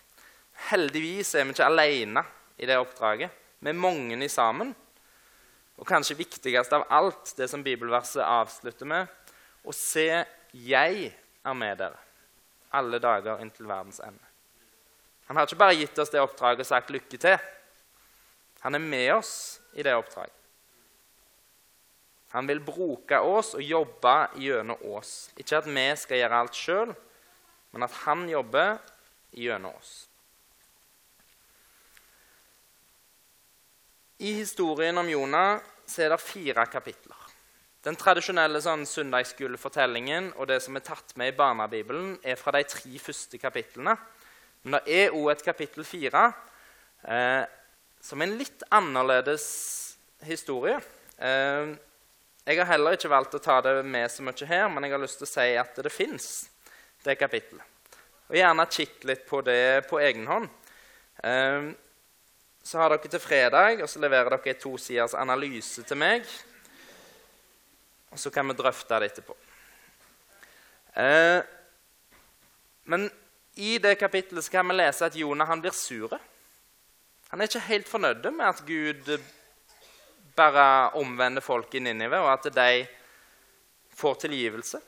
Heldigvis 0.70 1.35
er 1.35 1.44
vi 1.44 1.57
ikke 1.57 1.68
alene 1.68 2.24
i 2.61 2.68
det 2.68 2.79
oppdraget. 2.81 3.33
Vi 3.61 3.72
er 3.72 3.81
mange 3.81 4.16
i 4.24 4.29
sammen. 4.29 4.74
Og 5.81 5.88
kanskje 5.88 6.16
viktigst 6.20 6.72
av 6.77 6.87
alt, 6.92 7.33
det 7.37 7.48
som 7.50 7.64
bibelverset 7.64 8.22
avslutter 8.22 8.87
med, 8.87 9.09
å 9.64 9.72
se 9.72 10.24
'Jeg 10.53 11.16
er 11.44 11.55
med 11.55 11.79
dere' 11.79 12.05
alle 12.74 12.98
dager 12.98 13.40
inntil 13.42 13.66
verdens 13.66 14.00
ende. 14.00 14.22
Han 15.27 15.37
har 15.37 15.46
ikke 15.46 15.61
bare 15.62 15.77
gitt 15.79 15.98
oss 15.98 16.12
det 16.12 16.20
oppdraget 16.20 16.61
og 16.61 16.66
sagt 16.66 16.90
lykke 16.90 17.18
til. 17.18 17.38
Han 18.61 18.74
er 18.74 18.83
med 18.83 19.12
oss 19.14 19.61
i 19.74 19.83
det 19.83 19.94
oppdraget. 19.94 20.43
Han 22.34 22.48
vil 22.50 22.62
bruke 22.66 23.20
oss 23.22 23.52
og 23.54 23.62
jobbe 23.62 24.14
gjennom 24.42 24.80
oss. 24.96 25.30
Ikke 25.38 25.60
at 25.60 25.68
vi 25.70 25.86
skal 25.98 26.18
gjøre 26.18 26.40
alt 26.42 26.58
sjøl, 26.58 26.94
men 27.74 27.86
at 27.86 27.94
han 28.04 28.26
jobber 28.30 28.80
gjennom 29.34 29.76
oss. 29.78 29.92
I 34.24 34.32
historien 34.40 34.98
om 34.98 35.08
Jonah 35.10 35.60
er 35.98 36.10
det 36.10 36.20
fire 36.22 36.66
kapitler. 36.70 37.20
Den 37.84 37.98
tradisjonelle 38.00 38.62
sånn, 38.64 38.86
søndagsskolefortellingen 38.88 40.30
og 40.38 40.48
det 40.48 40.60
som 40.64 40.78
er 40.78 40.86
tatt 40.86 41.12
med 41.20 41.34
i 41.34 41.36
Barnebibelen, 41.36 42.14
er 42.24 42.38
fra 42.40 42.54
de 42.56 42.62
tre 42.64 42.98
første 43.02 43.38
kapitlene. 43.38 43.92
Men 44.64 44.78
det 44.78 45.00
er 45.02 45.16
òg 45.18 45.34
et 45.34 45.44
kapittel 45.44 45.84
fire 45.84 46.22
eh, 47.04 47.42
som 48.00 48.22
er 48.22 48.30
en 48.30 48.38
litt 48.40 48.64
annerledes 48.72 49.44
historie. 50.24 50.78
Eh, 51.20 51.74
jeg 52.44 52.61
har 52.61 52.68
heller 52.72 52.96
ikke 52.96 53.12
valgt 53.12 53.37
å 53.38 53.42
ta 53.42 53.61
det 53.64 53.78
med 53.88 54.11
så 54.12 54.24
mye 54.24 54.48
her, 54.48 54.66
men 54.68 54.85
jeg 54.85 54.92
har 54.94 55.02
lyst 55.02 55.20
til 55.22 55.28
å 55.28 55.33
si 55.33 55.46
at 55.61 55.78
det 55.85 55.92
fins, 55.92 56.26
det 57.04 57.16
kapittelet. 57.20 57.64
Og 58.28 58.37
gjerne 58.37 58.66
kikk 58.72 59.04
litt 59.09 59.24
på 59.28 59.40
det 59.44 59.85
på 59.88 60.00
egen 60.00 60.26
hånd. 60.28 60.48
Eh, 61.24 61.70
så 62.64 62.80
har 62.80 62.92
dere 62.94 63.12
til 63.12 63.20
fredag, 63.20 63.83
og 63.85 63.88
så 63.88 64.00
leverer 64.00 64.37
dere 64.37 64.54
en 64.54 64.61
tosiders 64.61 65.16
analyse 65.16 65.85
til 65.85 66.00
meg 66.00 66.28
og 68.14 68.20
så 68.22 68.30
kan 68.30 68.46
vi 68.46 68.54
drøfte 68.54 68.98
det 69.02 69.11
etterpå. 69.11 69.35
Eh, 71.02 71.40
men 72.87 73.09
i 73.59 73.78
det 73.83 73.96
kapittelet 73.98 74.46
kan 74.50 74.68
vi 74.70 74.76
lese 74.78 75.09
at 75.09 75.16
Jonah 75.18 75.50
blir 75.59 75.74
sur. 75.74 76.14
Han 77.33 77.40
er 77.40 77.50
ikke 77.50 77.66
helt 77.66 77.90
fornøyd 77.90 78.28
med 78.30 78.46
at 78.46 78.62
Gud 78.66 79.11
bare 80.36 80.90
omvende 80.98 81.42
folk 81.44 81.74
i 81.74 81.82
Ninive, 81.82 82.20
og 82.20 82.32
at 82.32 82.48
de 82.54 82.86
får 83.94 84.14
tilgivelse. 84.26 84.80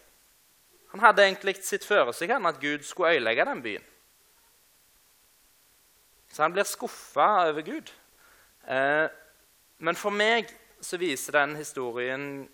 Han 0.94 1.02
hadde 1.02 1.26
egentlig 1.26 1.56
sitt 1.62 1.84
føre 1.86 2.14
seg 2.16 2.32
at 2.34 2.60
Gud 2.60 2.84
skulle 2.86 3.16
øyelegge 3.16 3.44
den 3.44 3.62
byen. 3.62 3.84
Så 6.32 6.42
han 6.42 6.52
blir 6.52 6.66
skuffa 6.68 7.48
over 7.48 7.62
Gud. 7.62 7.90
Eh, 8.66 9.06
men 9.78 9.96
for 9.96 10.14
meg 10.14 10.50
så 10.80 10.98
viser 11.00 11.38
den 11.38 11.56
historien 11.56 12.46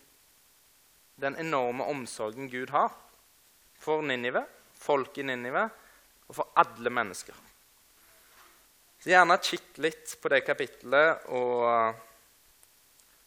den 1.22 1.36
enorme 1.38 1.86
omsorgen 1.90 2.50
Gud 2.50 2.70
har 2.70 2.92
for 3.78 4.02
Ninive, 4.02 4.44
folk 4.74 5.18
i 5.18 5.24
Ninive 5.26 5.68
og 6.28 6.36
for 6.36 6.52
alle 6.58 6.90
mennesker. 6.90 7.34
Så 9.02 9.10
gjerne 9.10 9.38
kikk 9.42 9.80
litt 9.82 10.14
på 10.22 10.30
det 10.30 10.44
kapittelet 10.46 11.26
og 11.34 11.98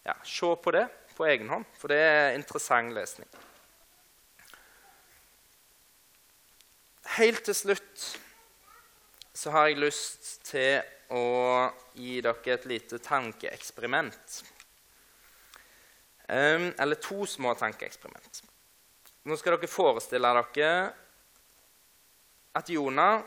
ja, 0.05 0.15
se 0.23 0.51
på 0.61 0.73
det 0.75 0.85
på 1.15 1.25
egen 1.25 1.49
hånd, 1.49 1.65
for 1.79 1.91
det 1.91 1.99
er 2.01 2.35
interessant 2.35 2.93
lesning. 2.93 3.29
Helt 7.15 7.45
til 7.47 7.55
slutt 7.55 8.05
så 9.35 9.51
har 9.53 9.69
jeg 9.69 9.79
lyst 9.79 10.29
til 10.47 10.83
å 11.13 11.69
gi 11.95 12.19
dere 12.23 12.53
et 12.55 12.67
lite 12.67 12.99
tankeeksperiment. 13.03 14.41
Um, 16.25 16.71
eller 16.81 16.97
to 16.97 17.27
små 17.29 17.53
tankeeksperiment. 17.59 18.41
Nå 19.25 19.37
skal 19.37 19.55
dere 19.55 19.69
forestille 19.69 20.31
dere 20.55 20.71
at 22.55 22.71
Jonah, 22.71 23.21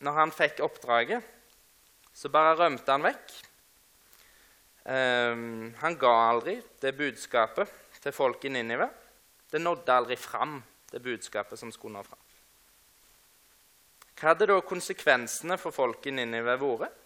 når 0.00 0.16
han 0.16 0.32
fikk 0.34 0.62
oppdraget, 0.64 1.22
så 2.14 2.30
bare 2.32 2.56
rømte 2.58 2.90
han 2.90 3.04
vekk. 3.04 3.32
Um, 4.84 5.74
han 5.76 5.96
ga 6.00 6.12
aldri 6.30 6.56
det 6.80 6.94
budskapet 6.96 7.72
til 8.00 8.14
folk 8.16 8.44
i 8.44 8.52
Ninive. 8.52 8.88
Det 9.50 9.60
nådde 9.60 9.92
aldri 9.92 10.16
fram, 10.16 10.62
det 10.92 11.02
budskapet 11.04 11.58
som 11.58 11.72
skulle 11.72 11.98
nå 11.98 12.04
fram. 12.06 12.22
Hva 14.20 14.32
hadde 14.32 14.48
da 14.50 14.58
konsekvensene 14.60 15.56
for 15.60 15.72
folk 15.72 16.06
i 16.08 16.14
Ninive 16.14 16.56
vært? 16.60 16.96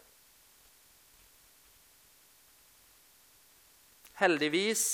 Heldigvis 4.18 4.84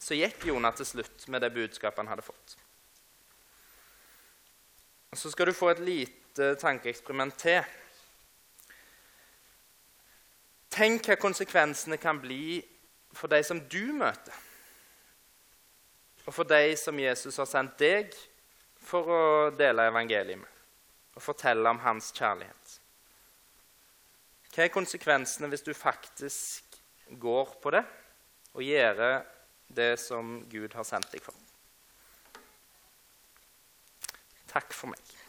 så 0.00 0.16
gikk 0.16 0.46
Jonah 0.48 0.74
til 0.74 0.86
slutt 0.86 1.26
med 1.28 1.42
det 1.42 1.50
budskapet 1.54 1.98
han 2.02 2.10
hadde 2.12 2.24
fått. 2.24 2.54
Og 5.10 5.18
Så 5.18 5.30
skal 5.30 5.50
du 5.50 5.52
få 5.52 5.72
et 5.72 5.82
lite 5.82 6.54
tankeeksperiment 6.62 7.34
til. 7.38 7.66
Tenk 10.70 11.08
hva 11.08 11.16
konsekvensene 11.18 11.98
kan 11.98 12.20
bli 12.22 12.60
for 13.16 13.30
de 13.30 13.40
som 13.42 13.58
du 13.70 13.90
møter, 13.96 14.34
og 16.26 16.34
for 16.34 16.46
de 16.46 16.76
som 16.78 16.98
Jesus 17.00 17.40
har 17.42 17.48
sendt 17.50 17.78
deg 17.80 18.14
for 18.86 19.10
å 19.10 19.22
dele 19.56 19.88
evangeliet 19.90 20.38
med 20.38 20.56
og 21.18 21.24
fortelle 21.24 21.66
om 21.68 21.80
hans 21.82 22.12
kjærlighet. 22.14 22.76
Hva 24.54 24.64
er 24.64 24.72
konsekvensene 24.74 25.50
hvis 25.50 25.66
du 25.66 25.72
faktisk 25.74 26.78
går 27.18 27.54
på 27.62 27.72
det 27.74 27.82
og 28.54 28.62
gjør 28.64 29.02
det 29.74 29.92
som 30.02 30.38
Gud 30.50 30.74
har 30.78 30.86
sendt 30.86 31.10
deg 31.12 31.22
for? 31.24 31.34
Takk 34.50 34.72
for 34.74 34.90
meg. 34.94 35.19